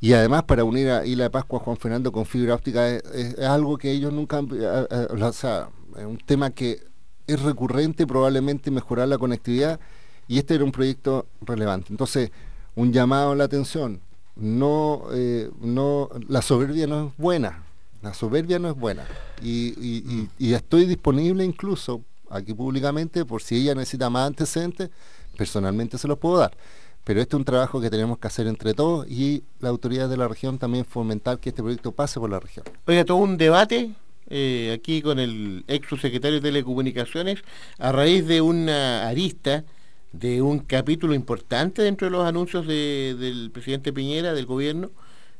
Y 0.00 0.14
además 0.14 0.44
para 0.44 0.64
unir 0.64 0.88
a 0.90 1.04
Isla 1.04 1.24
de 1.24 1.30
Pascua 1.30 1.58
Juan 1.60 1.76
Fernando 1.76 2.10
con 2.10 2.24
fibra 2.24 2.54
óptica 2.54 2.88
es, 2.88 3.02
es- 3.14 3.38
algo 3.40 3.76
que 3.76 3.90
ellos 3.90 4.12
nunca 4.12 4.38
han... 4.38 4.46
eh, 4.52 4.86
eh, 4.90 5.06
o 5.10 5.32
sea, 5.32 5.68
es 5.98 6.04
un 6.04 6.18
tema 6.18 6.50
que 6.50 6.80
es 7.26 7.42
recurrente, 7.42 8.06
probablemente 8.06 8.70
mejorar 8.70 9.08
la 9.08 9.18
conectividad, 9.18 9.78
y 10.26 10.38
este 10.38 10.54
era 10.54 10.64
un 10.64 10.72
proyecto 10.72 11.26
relevante. 11.42 11.88
Entonces, 11.90 12.30
un 12.76 12.92
llamado 12.92 13.32
a 13.32 13.36
la 13.36 13.44
atención, 13.44 14.00
no, 14.36 15.02
eh, 15.12 15.50
no, 15.60 16.08
la 16.28 16.40
soberbia 16.40 16.86
no 16.86 17.08
es 17.08 17.16
buena, 17.18 17.62
la 18.00 18.14
soberbia 18.14 18.58
no 18.58 18.68
es 18.70 18.74
buena. 18.76 19.06
Y 19.42 20.54
estoy 20.54 20.86
disponible 20.86 21.44
incluso 21.44 22.02
aquí 22.30 22.54
públicamente 22.54 23.24
por 23.24 23.42
si 23.42 23.56
ella 23.56 23.74
necesita 23.74 24.08
más 24.10 24.26
antecedentes, 24.28 24.90
personalmente 25.36 25.98
se 25.98 26.08
los 26.08 26.18
puedo 26.18 26.38
dar. 26.38 26.56
Pero 27.04 27.20
este 27.20 27.34
es 27.34 27.38
un 27.38 27.44
trabajo 27.44 27.80
que 27.80 27.88
tenemos 27.90 28.18
que 28.18 28.26
hacer 28.28 28.46
entre 28.46 28.74
todos 28.74 29.08
y 29.08 29.42
la 29.60 29.70
autoridad 29.70 30.08
de 30.08 30.16
la 30.16 30.28
región 30.28 30.58
también 30.58 30.84
fomentar 30.84 31.38
que 31.38 31.48
este 31.48 31.62
proyecto 31.62 31.92
pase 31.92 32.20
por 32.20 32.30
la 32.30 32.38
región. 32.40 32.64
Oiga, 32.86 33.04
todo 33.04 33.16
un 33.16 33.36
debate 33.38 33.92
eh, 34.28 34.72
aquí 34.78 35.00
con 35.02 35.18
el 35.18 35.64
ex 35.66 35.88
subsecretario 35.88 36.40
de 36.40 36.48
Telecomunicaciones 36.48 37.40
a 37.78 37.90
raíz 37.90 38.26
de 38.26 38.40
una 38.42 39.08
arista 39.08 39.64
de 40.12 40.42
un 40.42 40.58
capítulo 40.58 41.14
importante 41.14 41.82
dentro 41.82 42.06
de 42.06 42.10
los 42.10 42.26
anuncios 42.26 42.66
de- 42.66 43.16
del 43.18 43.50
presidente 43.50 43.92
Piñera, 43.92 44.34
del 44.34 44.44
gobierno, 44.46 44.90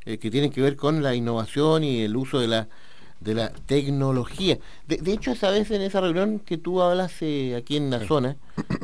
eh, 0.06 0.16
que 0.18 0.30
tienen 0.30 0.50
que 0.50 0.62
ver 0.62 0.76
con 0.76 1.02
la 1.02 1.14
innovación 1.14 1.84
y 1.84 2.00
el 2.02 2.16
uso 2.16 2.40
de 2.40 2.48
la 2.48 2.68
de 3.20 3.34
la 3.34 3.52
tecnología. 3.66 4.58
De, 4.86 4.96
de 4.96 5.12
hecho, 5.12 5.32
esa 5.32 5.50
vez 5.50 5.70
en 5.70 5.82
esa 5.82 6.00
reunión 6.00 6.38
que 6.40 6.58
tú 6.58 6.82
hablas 6.82 7.12
eh, 7.20 7.54
aquí 7.56 7.76
en 7.76 7.90
la 7.90 8.06
zona, 8.06 8.36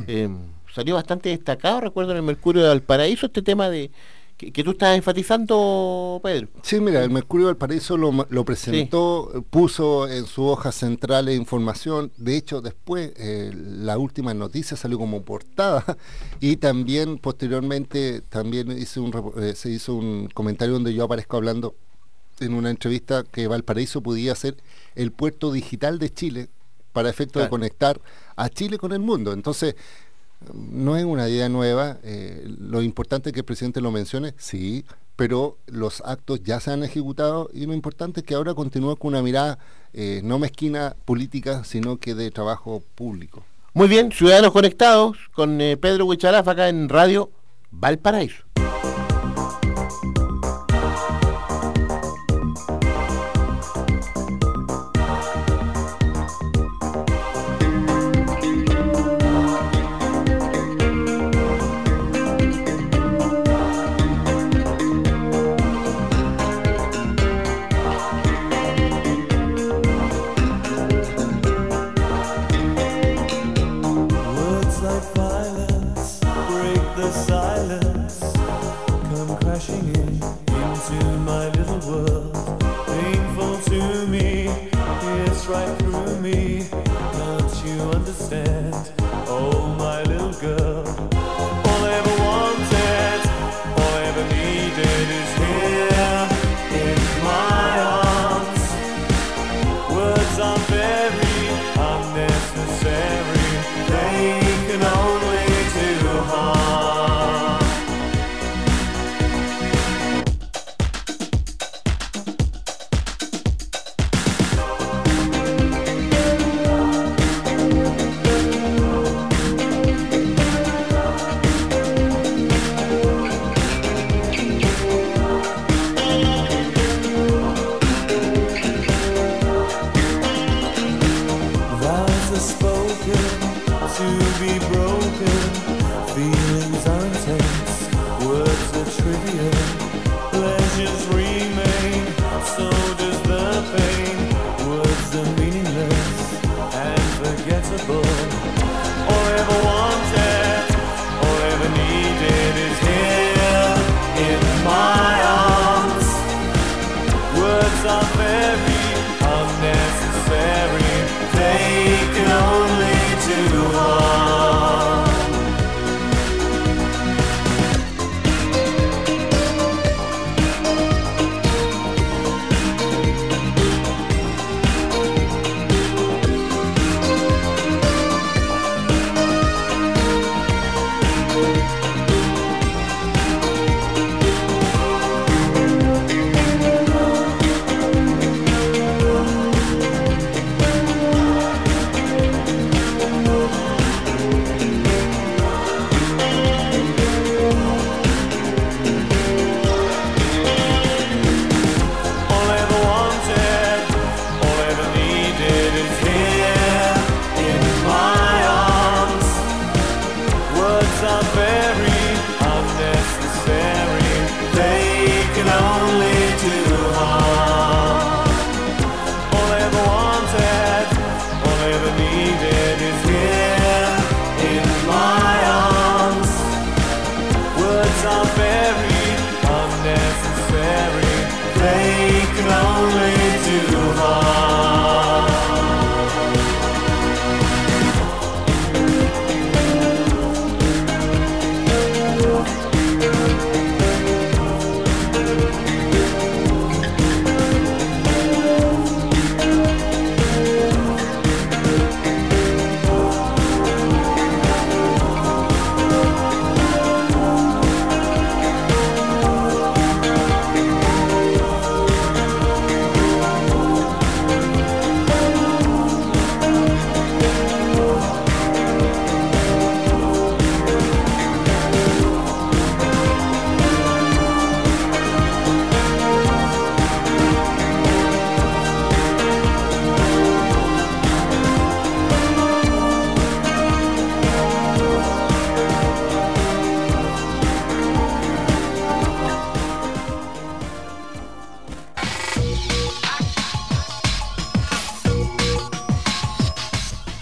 eh, 0.06 0.28
salió 0.72 0.94
bastante 0.94 1.30
destacado, 1.30 1.80
recuerdo 1.80 2.12
en 2.12 2.18
el 2.18 2.22
Mercurio 2.22 2.62
de 2.62 2.68
Valparaíso, 2.68 3.26
este 3.26 3.42
tema 3.42 3.70
de 3.70 3.90
que, 4.36 4.52
que 4.52 4.62
tú 4.62 4.72
estás 4.72 4.94
enfatizando, 4.96 6.20
Pedro. 6.22 6.48
Sí, 6.62 6.78
mira, 6.80 7.02
el 7.02 7.10
Mercurio 7.10 7.46
del 7.46 7.56
Paraíso 7.56 7.96
lo, 7.96 8.26
lo 8.28 8.44
presentó, 8.44 9.44
puso 9.48 10.08
en 10.08 10.26
su 10.26 10.44
hoja 10.44 10.72
central 10.72 11.30
información, 11.30 12.12
de 12.16 12.36
hecho 12.36 12.60
después 12.60 13.12
eh, 13.16 13.50
la 13.54 13.96
última 13.98 14.34
noticia 14.34 14.76
salió 14.76 14.98
como 14.98 15.22
portada 15.22 15.96
y 16.40 16.56
también 16.56 17.18
posteriormente 17.18 18.20
también 18.20 18.70
hice 18.72 19.00
un, 19.00 19.12
eh, 19.38 19.54
se 19.54 19.70
hizo 19.70 19.94
un 19.94 20.28
comentario 20.34 20.74
donde 20.74 20.92
yo 20.92 21.04
aparezco 21.04 21.36
hablando 21.38 21.74
en 22.40 22.54
una 22.54 22.70
entrevista 22.70 23.24
que 23.24 23.48
Valparaíso 23.48 24.02
podía 24.02 24.34
ser 24.34 24.56
el 24.94 25.12
puerto 25.12 25.52
digital 25.52 25.98
de 25.98 26.12
Chile 26.12 26.48
para 26.92 27.10
efecto 27.10 27.40
de 27.40 27.48
conectar 27.48 28.00
a 28.36 28.48
Chile 28.48 28.78
con 28.78 28.92
el 28.92 29.00
mundo. 29.00 29.32
Entonces, 29.32 29.76
no 30.54 30.96
es 30.96 31.04
una 31.04 31.28
idea 31.28 31.48
nueva, 31.48 31.98
eh, 32.02 32.44
lo 32.58 32.82
importante 32.82 33.30
es 33.30 33.32
que 33.34 33.40
el 33.40 33.44
presidente 33.44 33.80
lo 33.80 33.90
mencione, 33.90 34.34
sí, 34.38 34.84
pero 35.16 35.56
los 35.66 36.02
actos 36.04 36.42
ya 36.42 36.60
se 36.60 36.70
han 36.70 36.84
ejecutado 36.84 37.48
y 37.52 37.66
lo 37.66 37.72
importante 37.72 38.20
es 38.20 38.26
que 38.26 38.34
ahora 38.34 38.54
continúe 38.54 38.96
con 38.96 39.08
una 39.08 39.22
mirada 39.22 39.58
eh, 39.92 40.20
no 40.22 40.38
mezquina 40.38 40.94
política, 41.04 41.64
sino 41.64 41.96
que 41.96 42.14
de 42.14 42.30
trabajo 42.30 42.82
público. 42.94 43.44
Muy 43.72 43.88
bien, 43.88 44.12
Ciudadanos 44.12 44.52
Conectados 44.52 45.18
con 45.32 45.60
eh, 45.60 45.76
Pedro 45.76 46.06
Huichalaf 46.06 46.48
acá 46.48 46.68
en 46.68 46.88
Radio 46.88 47.30
Valparaíso. 47.70 48.45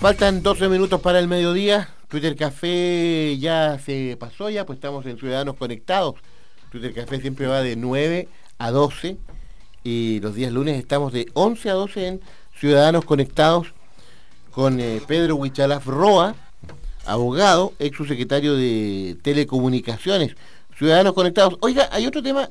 Faltan 0.05 0.43
12 0.43 0.69
minutos 0.69 1.01
para 1.01 1.19
el 1.19 1.29
mediodía. 1.29 1.89
Twitter 2.09 2.37
Café 2.37 3.39
ya 3.39 3.79
se 3.79 4.19
pasó 4.21 4.51
ya, 4.51 4.67
pues 4.67 4.77
estamos 4.77 5.07
en 5.07 5.17
Ciudadanos 5.17 5.57
Conectados. 5.57 6.17
Twitter 6.71 6.93
Café 6.93 7.23
siempre 7.23 7.47
va 7.47 7.63
de 7.63 7.75
9 7.75 8.29
a 8.59 8.71
12 8.71 9.17
y 9.83 10.21
los 10.21 10.35
días 10.35 10.53
lunes 10.53 10.77
estamos 10.77 11.11
de 11.15 11.31
11 11.33 11.71
a 11.71 11.73
12 11.73 12.07
en 12.07 12.21
Ciudadanos 12.55 13.07
Conectados 13.07 13.69
con 14.51 14.79
eh, 14.79 15.01
Pedro 15.07 15.37
Huichalaf 15.37 15.87
Roa, 15.87 16.35
abogado, 17.07 17.73
ex 17.79 17.97
subsecretario 17.97 18.57
de 18.57 19.17
Telecomunicaciones. 19.23 20.37
Ciudadanos 20.77 21.15
Conectados. 21.15 21.57
Oiga, 21.63 21.89
hay 21.91 22.07
otro 22.07 22.23
tema 22.23 22.51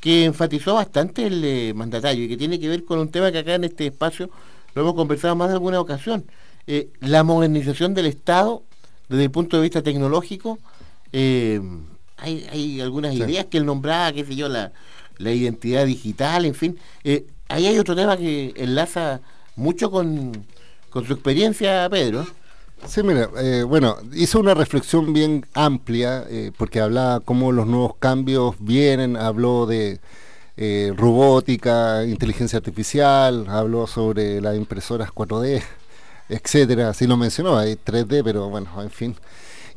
que 0.00 0.24
enfatizó 0.24 0.72
bastante 0.72 1.26
el 1.26 1.44
eh, 1.44 1.74
mandatario 1.74 2.24
y 2.24 2.28
que 2.28 2.38
tiene 2.38 2.58
que 2.58 2.70
ver 2.70 2.86
con 2.86 2.98
un 2.98 3.10
tema 3.10 3.30
que 3.30 3.40
acá 3.40 3.54
en 3.54 3.64
este 3.64 3.88
espacio 3.88 4.30
lo 4.74 4.80
hemos 4.80 4.94
conversado 4.94 5.36
más 5.36 5.48
de 5.48 5.54
alguna 5.56 5.78
ocasión. 5.78 6.24
Eh, 6.66 6.88
la 7.00 7.22
modernización 7.22 7.94
del 7.94 8.06
Estado 8.06 8.62
desde 9.08 9.24
el 9.24 9.30
punto 9.30 9.56
de 9.56 9.62
vista 9.62 9.82
tecnológico. 9.82 10.58
eh, 11.12 11.60
hay, 12.18 12.46
hay 12.50 12.80
algunas 12.80 13.12
Sí. 13.14 13.18
ideas 13.22 13.44
que 13.46 13.58
él 13.58 13.66
nombraba, 13.66 14.10
qué 14.12 14.24
sé 14.24 14.34
yo, 14.36 14.48
la, 14.48 14.72
la 15.18 15.32
identidad 15.32 15.84
digital, 15.86 16.44
en 16.46 16.54
fin. 16.54 16.78
Eh, 17.04 17.26
ahí 17.48 17.66
hay 17.66 17.78
otro 17.78 17.94
tema 17.94 18.16
que 18.16 18.54
enlaza 18.56 19.20
mucho 19.54 19.90
con, 19.90 20.32
con 20.90 21.06
su 21.06 21.12
experiencia, 21.12 21.88
Pedro. 21.90 22.26
Sí, 22.86 23.02
mira, 23.02 23.28
eh, 23.38 23.62
bueno, 23.64 23.96
hizo 24.14 24.40
una 24.40 24.54
reflexión 24.54 25.12
bien 25.12 25.44
amplia 25.54 26.24
eh, 26.28 26.52
porque 26.56 26.80
hablaba 26.80 27.20
cómo 27.20 27.52
los 27.52 27.66
nuevos 27.66 27.96
cambios 27.98 28.54
vienen, 28.58 29.16
habló 29.16 29.66
de 29.66 30.00
robótica, 30.96 32.04
inteligencia 32.06 32.56
artificial, 32.58 33.46
habló 33.48 33.86
sobre 33.86 34.40
las 34.40 34.56
impresoras 34.56 35.10
4D, 35.10 35.62
etcétera, 36.28 36.90
así 36.90 37.06
lo 37.06 37.16
mencionó, 37.16 37.56
hay 37.58 37.74
3D, 37.74 38.22
pero 38.24 38.48
bueno, 38.48 38.68
en 38.82 38.90
fin. 38.90 39.16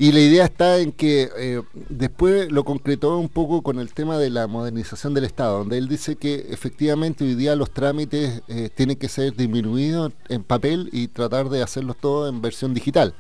Y 0.02 0.14
la 0.14 0.22
idea 0.22 0.46
está 0.46 0.78
en 0.78 0.94
que 0.94 1.30
eh, 1.38 1.62
después 1.90 2.50
lo 2.54 2.64
concretó 2.64 3.18
un 3.18 3.28
poco 3.28 3.62
con 3.62 3.80
el 3.80 3.94
tema 3.94 4.18
de 4.18 4.30
la 4.30 4.48
modernización 4.48 5.14
del 5.14 5.26
Estado, 5.26 5.58
donde 5.58 5.78
él 5.78 5.90
dice 5.90 6.16
que 6.16 6.48
efectivamente 6.52 7.26
hoy 7.26 7.36
día 7.36 7.54
los 7.58 7.72
trámites 7.72 8.42
eh, 8.48 8.70
tienen 8.74 8.96
que 8.96 9.10
ser 9.10 9.36
disminuidos 9.36 10.14
en 10.30 10.46
papel 10.46 10.90
y 10.94 11.10
tratar 11.10 11.50
de 11.50 11.62
hacerlos 11.62 11.98
todo 11.98 12.30
en 12.30 12.42
versión 12.42 12.74
digital. 12.74 13.14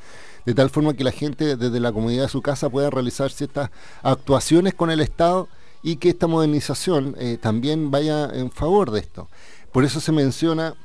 De 0.46 0.54
tal 0.54 0.70
forma 0.70 0.94
que 0.94 1.04
la 1.04 1.12
gente 1.12 1.58
desde 1.58 1.82
la 1.82 1.92
comunidad 1.92 2.24
de 2.24 2.30
su 2.30 2.42
casa 2.42 2.70
pueda 2.70 2.90
realizar 2.90 3.30
ciertas 3.30 3.72
actuaciones 4.02 4.74
con 4.74 4.90
el 4.90 5.02
Estado 5.02 5.50
y 5.84 5.98
que 5.98 6.08
esta 6.08 6.28
modernización 6.28 7.14
eh, 7.20 7.38
también 7.42 7.92
vaya 7.92 8.30
en 8.34 8.52
favor 8.52 8.92
de 8.92 9.02
esto. 9.02 9.28
Por 9.74 9.84
eso 9.84 10.00
se 10.00 10.14
menciona 10.14 10.76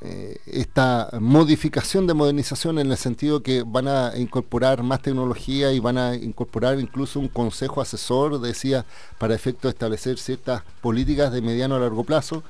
eh, 0.00 0.36
esta 0.46 1.10
modificación 1.20 2.06
de 2.06 2.14
modernización 2.14 2.78
en 2.78 2.90
el 2.90 2.96
sentido 2.96 3.42
que 3.42 3.64
van 3.66 3.88
a 3.88 4.12
incorporar 4.16 4.84
más 4.84 5.02
tecnología 5.02 5.72
y 5.72 5.80
van 5.80 5.98
a 5.98 6.14
incorporar 6.14 6.78
incluso 6.78 7.18
un 7.18 7.26
consejo 7.26 7.80
asesor, 7.80 8.40
decía, 8.40 8.86
para 9.18 9.34
efecto 9.34 9.66
de 9.66 9.72
establecer 9.72 10.18
ciertas 10.18 10.62
políticas 10.80 11.32
de 11.32 11.42
mediano 11.42 11.74
a 11.74 11.80
largo 11.80 12.04
plazo, 12.04 12.44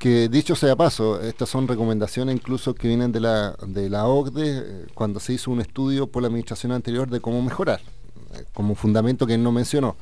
que 0.00 0.28
dicho 0.28 0.56
sea 0.56 0.74
paso, 0.74 1.20
estas 1.20 1.48
son 1.48 1.68
recomendaciones 1.68 2.34
incluso 2.34 2.74
que 2.74 2.88
vienen 2.88 3.12
de 3.12 3.20
la, 3.20 3.56
de 3.66 3.88
la 3.88 4.06
OCDE 4.06 4.58
eh, 4.58 4.86
cuando 4.94 5.20
se 5.20 5.34
hizo 5.34 5.52
un 5.52 5.60
estudio 5.60 6.08
por 6.08 6.22
la 6.22 6.28
administración 6.28 6.72
anterior 6.72 7.08
de 7.08 7.20
cómo 7.20 7.40
mejorar, 7.40 7.80
eh, 8.34 8.44
como 8.52 8.74
fundamento 8.74 9.26
que 9.26 9.34
él 9.34 9.42
no 9.42 9.52
mencionó. 9.52 9.96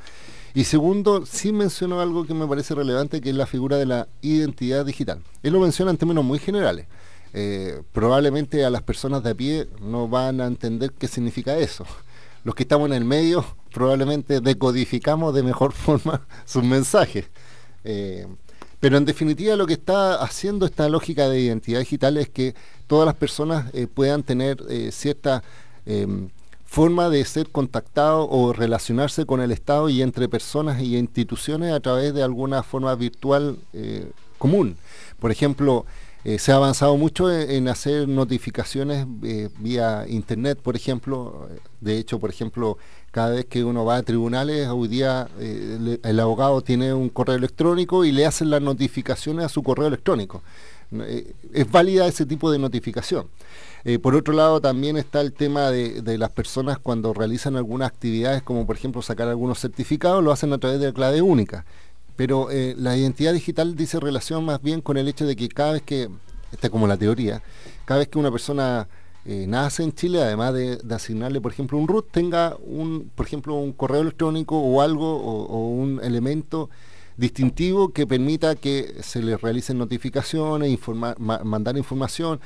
Y 0.55 0.65
segundo, 0.65 1.25
sí 1.25 1.51
mencionó 1.53 2.01
algo 2.01 2.27
que 2.27 2.35
me 2.35 2.47
parece 2.47 2.75
relevante, 2.75 3.21
que 3.21 3.31
es 3.31 3.37
la 3.37 3.47
figura 3.47 3.79
de 3.79 3.87
la 3.87 4.09
identidad 4.21 4.85
digital. 4.85 5.23
Él 5.43 5.55
lo 5.55 5.61
menciona 5.61 5.91
en 5.91 5.97
términos 5.97 6.25
muy 6.25 6.39
generales. 6.39 6.87
Eh, 7.35 7.83
probablemente 7.93 8.63
a 8.65 8.71
las 8.71 8.83
personas 8.83 9.23
de 9.23 9.31
a 9.31 9.35
pie 9.35 9.67
no 9.81 10.07
van 10.07 10.43
a 10.43 10.47
entender 10.47 10.93
qué 10.93 11.09
significa 11.09 11.57
eso. 11.57 11.87
Los 12.45 12.55
que 12.55 12.65
estamos 12.65 12.89
en 12.89 12.95
el 12.95 13.05
medio 13.05 13.45
probablemente 13.73 14.41
decodificamos 14.41 15.35
de 15.35 15.43
mejor 15.43 15.73
forma 15.73 16.27
sus 16.45 16.63
mensajes. 16.63 17.27
Eh, 17.85 18.27
pero 18.81 18.99
en 18.99 19.07
definitiva 19.07 19.57
lo 19.57 19.67
que 19.67 19.75
está 19.75 20.17
haciendo 20.17 20.67
esta 20.67 20.89
lógica 20.89 21.29
de 21.29 21.41
identidad 21.41 21.79
digital 21.79 22.19
es 22.19 22.29
que 22.29 22.55
todas 22.87 23.07
las 23.07 23.15
personas 23.15 23.73
eh, 23.73 23.87
puedan 23.87 24.23
tener 24.25 24.63
cierta 24.91 25.43
em, 25.87 26.29
forma 26.73 27.11
de 27.11 27.23
ser 27.27 27.51
contactado 27.51 28.27
o 28.31 28.55
relacionarse 28.55 29.27
con 29.27 29.43
el 29.43 29.53
Estado 29.53 29.91
y 29.91 30.01
entre 30.01 30.27
personas 30.27 30.81
y 30.81 30.97
instituciones 30.97 31.71
a 31.71 31.81
través 31.81 32.15
de 32.15 32.23
alguna 32.23 32.63
forma 32.63 32.95
virtual 32.95 33.59
eh, 33.75 34.11
común. 34.39 34.79
Por 35.21 35.31
ejemplo, 35.31 35.85
eh, 36.25 36.39
se 36.39 36.51
ha 36.51 36.55
avanzado 36.57 36.97
mucho 36.97 37.31
en, 37.31 37.69
hacer 37.69 38.09
notificaciones 38.09 39.07
eh, 39.23 39.51
vía 39.59 40.07
internet, 40.09 40.61
por 40.63 40.75
ejemplo. 40.75 41.47
De 41.83 41.99
hecho, 41.99 42.19
por 42.19 42.31
ejemplo, 42.31 42.79
cada 43.11 43.33
vez 43.33 43.45
que 43.45 43.63
uno 43.65 43.85
va 43.85 43.97
a 43.97 44.03
tribunales, 44.03 44.67
hoy 44.69 44.89
día 44.89 45.29
el 45.39 46.21
abogado 46.21 46.63
tiene 46.63 46.95
un 46.95 47.11
correo 47.11 47.37
electrónico 47.37 48.07
y 48.07 48.13
le 48.13 48.25
hacen 48.25 48.49
las 48.49 48.63
notificaciones 48.63 49.45
a 49.45 49.51
su 49.51 49.63
correo 49.63 49.89
electrónico. 49.89 50.43
Eh, 51.01 51.35
es 51.53 51.71
válida 51.71 52.07
ese 52.07 52.27
tipo 52.27 52.51
de 52.51 52.59
notificación. 52.59 53.29
Eh, 53.85 53.99
por 53.99 54.15
otro 54.15 54.35
lado, 54.35 54.61
también 54.61 54.97
está 54.97 55.21
el 55.21 55.33
tema 55.33 55.71
de, 55.71 56.03
de 56.03 56.19
las 56.19 56.31
personas 56.31 56.79
cuando 56.79 57.13
realizan 57.15 57.57
algunas 57.57 57.89
actividades, 57.89 58.43
como 58.43 58.67
por 58.67 58.77
ejemplo 58.77 59.03
sacar 59.03 59.29
algunos 59.29 59.59
certificados, 59.61 60.23
lo 60.23 60.33
hacen 60.33 60.53
a 60.53 60.59
través 60.59 60.81
de 60.81 60.87
la 60.87 60.93
clave 60.93 61.23
única. 61.23 61.65
Pero 62.17 62.51
eh, 62.51 62.75
la 62.79 62.97
identidad 62.97 63.33
digital 63.33 63.75
dice 63.75 63.99
relación 63.99 64.45
más 64.45 64.63
bien 64.63 64.81
con 64.83 64.97
el 64.97 65.09
hecho 65.09 65.27
de 65.27 65.35
que 65.35 65.49
cada 65.49 65.73
vez 65.73 65.83
que, 65.83 66.09
esta 66.53 66.67
es 66.67 66.71
como 66.71 66.87
la 66.87 66.97
teoría, 66.97 67.43
cada 67.85 67.99
vez 68.01 68.09
que 68.09 68.19
una 68.19 68.31
persona 68.31 68.89
nace 69.25 69.85
en 69.85 69.93
Chile, 69.93 70.21
además 70.21 70.53
de, 70.53 70.81
asignarle, 70.91 71.41
por 71.41 71.53
ejemplo, 71.53 71.79
un 71.79 71.87
root, 71.87 72.11
tenga 72.11 72.57
un, 72.57 73.09
por 73.15 73.25
ejemplo, 73.25 73.55
un 73.55 73.73
correo 73.73 74.01
electrónico 74.01 74.59
o 74.59 74.83
algo, 74.83 75.17
o 75.17 75.69
un 75.69 76.01
elemento 76.03 76.71
distintivo 77.17 77.93
que 77.93 78.07
permita 78.07 78.55
que 78.57 78.95
se 79.03 79.23
le 79.23 79.37
realicen 79.37 79.79
notificaciones, 79.79 80.79
ma- 80.95 81.17
mandar 81.45 81.77
información 81.77 82.41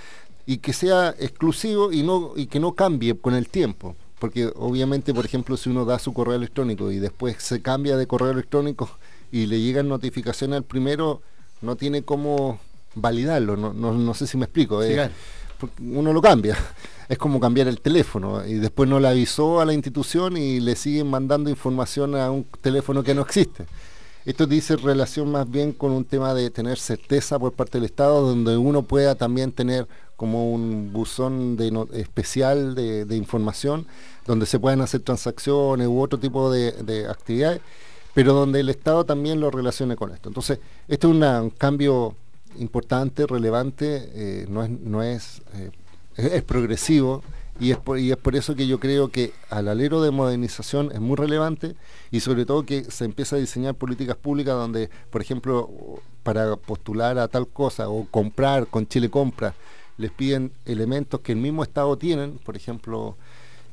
y 0.46 0.58
que 0.58 0.72
sea 0.72 1.14
exclusivo 1.18 1.92
y 1.92 2.02
no 2.02 2.32
y 2.36 2.46
que 2.46 2.60
no 2.60 2.72
cambie 2.74 3.16
con 3.16 3.34
el 3.34 3.48
tiempo. 3.48 3.96
Porque 4.18 4.50
obviamente, 4.56 5.12
por 5.12 5.24
ejemplo, 5.26 5.56
si 5.56 5.68
uno 5.68 5.84
da 5.84 5.98
su 5.98 6.12
correo 6.14 6.34
electrónico 6.36 6.90
y 6.90 6.98
después 6.98 7.36
se 7.38 7.60
cambia 7.60 7.96
de 7.96 8.06
correo 8.06 8.30
electrónico 8.30 8.88
y 9.30 9.46
le 9.46 9.60
llegan 9.60 9.88
notificaciones 9.88 10.56
al 10.56 10.64
primero, 10.64 11.20
no 11.60 11.76
tiene 11.76 12.02
cómo 12.02 12.58
validarlo. 12.94 13.56
No, 13.56 13.74
no, 13.74 13.92
no 13.92 14.14
sé 14.14 14.26
si 14.26 14.38
me 14.38 14.44
explico. 14.44 14.82
Sí, 14.82 14.92
eh, 14.92 15.10
uno 15.80 16.12
lo 16.12 16.20
cambia. 16.22 16.56
Es 17.08 17.18
como 17.18 17.38
cambiar 17.38 17.68
el 17.68 17.80
teléfono 17.80 18.44
y 18.44 18.54
después 18.54 18.88
no 18.90 18.98
le 18.98 19.06
avisó 19.06 19.60
a 19.60 19.64
la 19.64 19.72
institución 19.72 20.36
y 20.36 20.58
le 20.58 20.74
siguen 20.74 21.08
mandando 21.08 21.48
información 21.48 22.16
a 22.16 22.32
un 22.32 22.42
teléfono 22.60 23.04
que 23.04 23.14
no 23.14 23.22
existe. 23.22 23.64
Esto 24.26 24.48
dice 24.48 24.74
relación 24.74 25.30
más 25.30 25.48
bien 25.48 25.72
con 25.72 25.92
un 25.92 26.04
tema 26.04 26.34
de 26.34 26.50
tener 26.50 26.78
certeza 26.78 27.38
por 27.38 27.52
parte 27.52 27.78
del 27.78 27.84
Estado, 27.84 28.22
donde 28.22 28.56
uno 28.56 28.82
pueda 28.82 29.14
también 29.14 29.52
tener 29.52 29.86
como 30.16 30.50
un 30.52 30.92
buzón 30.92 31.56
especial 31.92 32.74
de, 32.74 33.06
información 33.16 33.86
donde 34.26 34.46
se 34.46 34.58
pueden 34.58 34.80
hacer 34.80 35.02
transacciones 35.02 35.86
u 35.86 36.00
otro 36.00 36.18
tipo 36.18 36.50
de, 36.50 36.72
de 36.72 37.06
actividades, 37.06 37.60
pero 38.14 38.32
donde 38.32 38.58
el 38.58 38.68
Estado 38.68 39.04
también 39.04 39.38
lo 39.38 39.52
relacione 39.52 39.94
con 39.94 40.10
esto. 40.10 40.28
Entonces, 40.28 40.58
este 40.88 41.06
es 41.06 41.12
un 41.12 41.50
cambio 41.50 42.16
importante, 42.58 43.28
relevante, 43.28 44.10
eh, 44.12 44.46
no 44.48 44.64
es, 44.64 44.70
no 44.70 45.02
es, 45.04 45.42
eh, 45.54 45.70
es 46.16 46.42
progresivo 46.42 47.22
y 47.58 47.70
es, 47.70 47.78
por, 47.78 47.98
y 47.98 48.10
es 48.10 48.16
por 48.16 48.36
eso 48.36 48.54
que 48.54 48.66
yo 48.66 48.78
creo 48.78 49.08
que 49.08 49.32
al 49.50 49.68
alero 49.68 50.02
de 50.02 50.10
modernización 50.10 50.92
es 50.92 51.00
muy 51.00 51.16
relevante 51.16 51.74
y 52.10 52.20
sobre 52.20 52.44
todo 52.44 52.66
que 52.66 52.84
se 52.84 53.04
empieza 53.04 53.36
a 53.36 53.38
diseñar 53.38 53.74
políticas 53.74 54.16
públicas 54.16 54.54
donde, 54.54 54.90
por 55.10 55.22
ejemplo, 55.22 55.70
para 56.22 56.56
postular 56.56 57.18
a 57.18 57.28
tal 57.28 57.48
cosa 57.48 57.88
o 57.88 58.06
comprar 58.10 58.66
con 58.66 58.86
Chile 58.86 59.10
Compra, 59.10 59.54
les 59.96 60.10
piden 60.10 60.52
elementos 60.66 61.20
que 61.20 61.32
el 61.32 61.38
mismo 61.38 61.62
Estado 61.62 61.96
tienen, 61.96 62.38
por 62.44 62.56
ejemplo, 62.56 63.16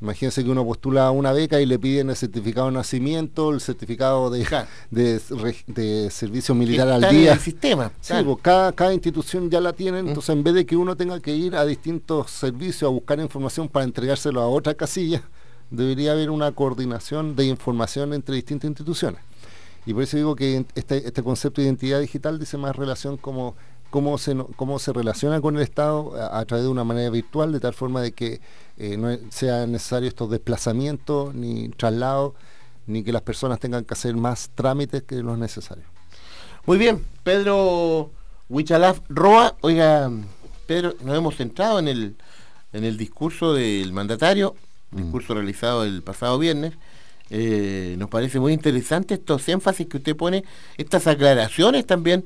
imagínense 0.04 0.44
que 0.44 0.50
uno 0.50 0.64
postula 0.64 1.06
a 1.06 1.10
una 1.10 1.32
beca 1.32 1.60
y 1.60 1.66
le 1.66 1.78
piden 1.78 2.10
el 2.10 2.16
certificado 2.16 2.66
de 2.66 2.74
nacimiento, 2.74 3.50
el 3.52 3.60
certificado 3.60 4.30
de, 4.30 4.46
de, 4.90 6.10
servicio 6.10 6.54
militar 6.54 6.88
al 6.88 7.02
Están 7.02 7.14
en 7.14 7.20
día. 7.22 7.32
el 7.32 7.40
sistema, 7.40 7.90
Sí, 8.00 8.08
claro. 8.08 8.24
pues, 8.26 8.38
cada, 8.42 8.72
cada 8.72 8.92
institución 8.94 9.50
ya 9.50 9.60
la 9.60 9.72
tienen, 9.72 10.08
entonces 10.08 10.34
en 10.34 10.44
vez 10.44 10.54
de 10.54 10.66
que 10.66 10.76
uno 10.76 10.94
tenga 10.96 11.18
que 11.20 11.34
ir 11.34 11.56
a 11.56 11.64
distintos 11.64 12.30
servicios 12.30 12.82
a 12.84 12.92
buscar 12.92 13.18
información 13.18 13.68
para 13.68 13.84
entregárselo 13.84 14.40
a 14.42 14.48
otra 14.48 14.74
casilla, 14.74 15.22
debería 15.70 16.12
haber 16.12 16.30
una 16.30 16.52
coordinación 16.52 17.34
de 17.34 17.46
información 17.46 18.12
entre 18.12 18.34
distintas 18.36 18.68
instituciones. 18.68 19.20
Y 19.86 19.92
por 19.94 20.02
eso 20.02 20.16
digo 20.16 20.36
que 20.36 20.64
este, 20.74 21.06
este 21.06 21.22
concepto 21.22 21.60
de 21.60 21.66
identidad 21.66 22.00
digital 22.00 22.38
dice 22.38 22.56
más 22.56 22.76
relación 22.76 23.16
como 23.16 23.54
cómo 23.90 24.18
se, 24.18 24.34
cómo 24.56 24.78
se 24.78 24.92
relaciona 24.92 25.40
con 25.40 25.56
el 25.56 25.62
Estado 25.62 26.14
a, 26.16 26.40
a 26.40 26.44
través 26.46 26.64
de 26.64 26.70
una 26.70 26.84
manera 26.84 27.10
virtual, 27.10 27.52
de 27.52 27.60
tal 27.60 27.74
forma 27.74 28.00
de 28.02 28.12
que 28.12 28.40
eh, 28.78 28.96
no 28.96 29.16
sea 29.30 29.66
necesario 29.66 30.08
estos 30.08 30.30
desplazamientos, 30.30 31.34
ni 31.34 31.68
traslados, 31.70 32.34
ni 32.86 33.02
que 33.02 33.12
las 33.12 33.22
personas 33.22 33.60
tengan 33.60 33.84
que 33.84 33.94
hacer 33.94 34.16
más 34.16 34.50
trámites 34.54 35.02
que 35.02 35.16
los 35.16 35.38
necesarios. 35.38 35.86
Muy 36.66 36.78
bien, 36.78 37.04
Pedro 37.22 38.10
Huichalaf 38.48 39.00
Roa. 39.08 39.56
Oiga, 39.60 40.10
Pedro, 40.66 40.94
nos 41.02 41.16
hemos 41.16 41.36
centrado 41.36 41.78
en 41.78 41.88
el, 41.88 42.16
en 42.72 42.84
el 42.84 42.96
discurso 42.96 43.54
del 43.54 43.92
mandatario, 43.92 44.54
discurso 44.90 45.34
realizado 45.34 45.84
el 45.84 46.02
pasado 46.02 46.38
viernes. 46.38 46.74
Eh, 47.30 47.96
nos 47.98 48.10
parece 48.10 48.38
muy 48.38 48.52
interesante 48.52 49.14
estos 49.14 49.48
énfasis 49.48 49.86
que 49.86 49.96
usted 49.96 50.16
pone, 50.16 50.44
estas 50.76 51.06
aclaraciones 51.06 51.86
también, 51.86 52.24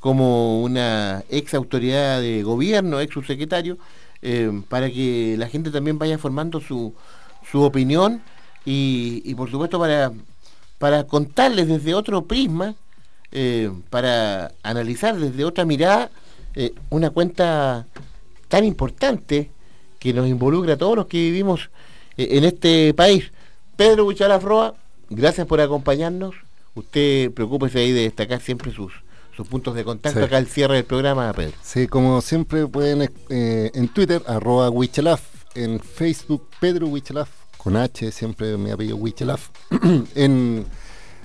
como 0.00 0.62
una 0.62 1.24
ex 1.30 1.54
autoridad 1.54 2.20
de 2.20 2.42
gobierno, 2.42 3.00
ex 3.00 3.12
subsecretario, 3.14 3.76
eh, 4.22 4.62
para 4.68 4.90
que 4.90 5.36
la 5.38 5.48
gente 5.48 5.70
también 5.70 5.98
vaya 5.98 6.18
formando 6.18 6.60
su, 6.60 6.94
su 7.50 7.62
opinión 7.62 8.22
y, 8.64 9.22
y, 9.24 9.34
por 9.34 9.50
supuesto 9.50 9.78
para, 9.78 10.12
para 10.78 11.04
contarles 11.04 11.68
desde 11.68 11.94
otro 11.94 12.24
prisma, 12.24 12.74
eh, 13.32 13.70
para 13.90 14.52
analizar 14.62 15.16
desde 15.18 15.44
otra 15.44 15.64
mirada 15.64 16.10
eh, 16.54 16.72
una 16.90 17.10
cuenta 17.10 17.86
tan 18.48 18.64
importante 18.64 19.50
que 19.98 20.12
nos 20.12 20.26
involucra 20.28 20.74
a 20.74 20.78
todos 20.78 20.96
los 20.96 21.06
que 21.06 21.18
vivimos 21.18 21.70
en 22.16 22.44
este 22.44 22.94
país. 22.94 23.30
Pedro 23.76 24.04
Buchalaf 24.04 24.42
Roa, 24.42 24.74
gracias 25.10 25.46
por 25.46 25.60
acompañarnos. 25.60 26.34
Usted 26.74 27.30
preocúpese 27.32 27.80
ahí 27.80 27.92
de 27.92 28.02
destacar 28.02 28.40
siempre 28.40 28.72
sus, 28.72 28.92
sus 29.36 29.46
puntos 29.46 29.74
de 29.74 29.84
contacto 29.84 30.18
Sí. 30.20 30.24
acá 30.24 30.36
al 30.38 30.46
cierre 30.46 30.76
del 30.76 30.84
programa, 30.84 31.32
Pedro. 31.32 31.52
Sí, 31.62 31.86
como 31.86 32.20
siempre 32.22 32.66
pueden 32.66 33.10
eh, 33.28 33.70
en 33.74 33.88
Twitter, 33.88 34.22
arroba 34.26 34.70
Wichelaf, 34.70 35.20
en 35.54 35.78
Facebook, 35.80 36.48
Pedro 36.60 36.86
Wichelaf, 36.88 37.28
con 37.58 37.76
H, 37.76 38.10
siempre 38.12 38.56
me 38.56 38.72
apellido 38.72 38.96
Wichelaf, 38.96 39.48
en, 40.14 40.64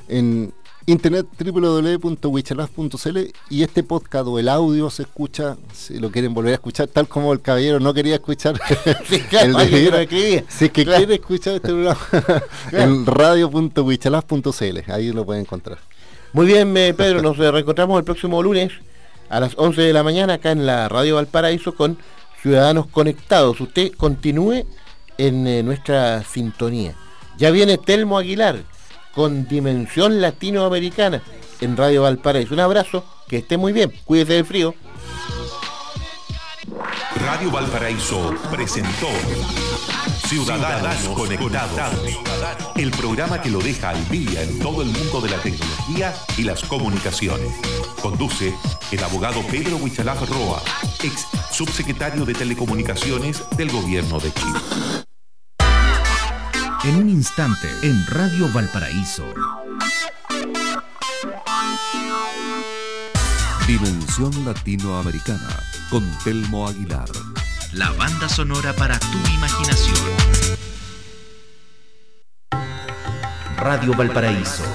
en 0.08 0.54
internet 0.88 1.28
www.wichelaf.cl 1.40 3.18
y 3.50 3.62
este 3.64 3.84
podcast 3.84 4.28
o 4.28 4.40
el 4.40 4.50
audio 4.50 4.90
se 4.90 5.04
escucha, 5.04 5.56
si 5.74 6.00
lo 6.00 6.10
quieren 6.12 6.34
volver 6.34 6.54
a 6.54 6.56
escuchar, 6.56 6.88
tal 6.88 7.08
como 7.08 7.32
el 7.34 7.42
caballero 7.42 7.80
no 7.80 7.94
quería 7.94 8.16
escuchar 8.16 8.60
Sí, 9.08 9.22
claro, 9.22 9.60
el 9.60 9.92
de 9.92 10.08
que. 10.08 10.44
Si 10.50 10.66
es 10.66 10.72
que 10.72 10.84
Claro. 10.84 10.98
quiere 10.98 11.16
escuchar 11.16 11.54
este 11.56 11.68
programa 11.70 12.00
en 12.72 13.06
radio.wichelaf.cl, 13.06 14.92
ahí 14.92 15.12
lo 15.12 15.26
pueden 15.26 15.44
encontrar. 15.44 15.78
Muy 16.34 16.46
bien, 16.46 16.76
eh, 16.78 16.94
Pedro, 16.94 17.22
nos 17.22 17.38
reencontramos 17.38 17.98
el 18.00 18.06
próximo 18.06 18.42
lunes 18.42 18.72
a 19.28 19.42
las 19.42 19.54
11 19.58 19.82
de 19.82 19.92
la 19.92 20.02
mañana 20.02 20.36
acá 20.36 20.52
en 20.52 20.66
la 20.66 20.88
Radio 20.88 21.16
Valparaíso 21.16 21.76
con 21.76 21.98
Ciudadanos 22.42 22.88
Conectados. 22.88 23.60
Usted 23.60 23.92
continúe 23.92 24.66
en 25.18 25.46
eh, 25.46 25.62
nuestra 25.62 26.24
sintonía. 26.24 26.96
Ya 27.38 27.52
viene 27.52 27.78
Telmo 27.78 28.18
Aguilar 28.18 28.64
con 29.14 29.46
Dimensión 29.50 30.22
Latinoamericana 30.22 31.22
en 31.60 31.76
Radio 31.76 32.04
Valparaíso. 32.04 32.54
Un 32.54 32.62
abrazo, 32.62 33.04
que 33.28 33.40
esté 33.40 33.58
muy 33.58 33.74
bien, 33.74 33.92
cuídese 34.06 34.34
del 34.34 34.46
frío. 34.46 34.74
Radio 37.32 37.50
Valparaíso 37.50 38.36
presentó 38.52 39.08
Ciudadanos, 40.28 41.08
Conectados, 41.16 41.96
el 42.76 42.92
programa 42.92 43.42
que 43.42 43.50
lo 43.50 43.60
deja 43.60 43.92
al 43.92 44.10
día 44.10 44.44
en 44.44 44.60
todo 44.60 44.82
el 44.82 44.90
mundo 44.90 45.22
de 45.22 45.30
la 45.30 45.38
tecnología 45.38 46.14
y 46.38 46.44
las 46.44 46.62
comunicaciones. 46.66 47.50
Conduce 48.02 48.54
el 48.92 49.02
abogado 49.02 49.42
Pedro 49.50 49.78
Huichalaf 49.78 50.30
Roa, 50.30 50.62
ex 51.02 51.26
subsecretario 51.52 52.26
de 52.26 52.34
Telecomunicaciones 52.34 53.42
del 53.56 53.72
Gobierno 53.72 54.20
de 54.20 54.34
Chile. 54.34 54.60
En 56.84 56.98
un 56.98 57.08
instante, 57.08 57.70
en 57.82 58.06
Radio 58.08 58.50
Valparaíso. 58.52 59.24
Dimensión 63.72 64.34
Latinoamericana 64.44 65.48
con 65.90 66.04
Telmo 66.26 66.68
Aguilar. 66.68 67.08
La 67.72 67.90
banda 67.92 68.28
sonora 68.28 68.74
para 68.74 69.00
tu 69.00 69.18
imaginación. 69.34 69.96
Radio 73.56 73.94
Valparaíso. 73.96 74.66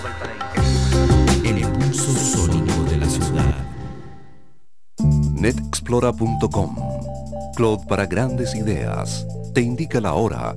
El 1.44 1.58
impulso 1.58 2.10
sónico 2.14 2.84
de 2.84 2.96
la 2.96 3.06
ciudad. 3.06 3.66
Netexplora.com. 5.34 6.76
Cloud 7.54 7.86
para 7.86 8.06
grandes 8.06 8.54
ideas. 8.54 9.26
Te 9.52 9.60
indica 9.60 10.00
la 10.00 10.14
hora 10.14 10.54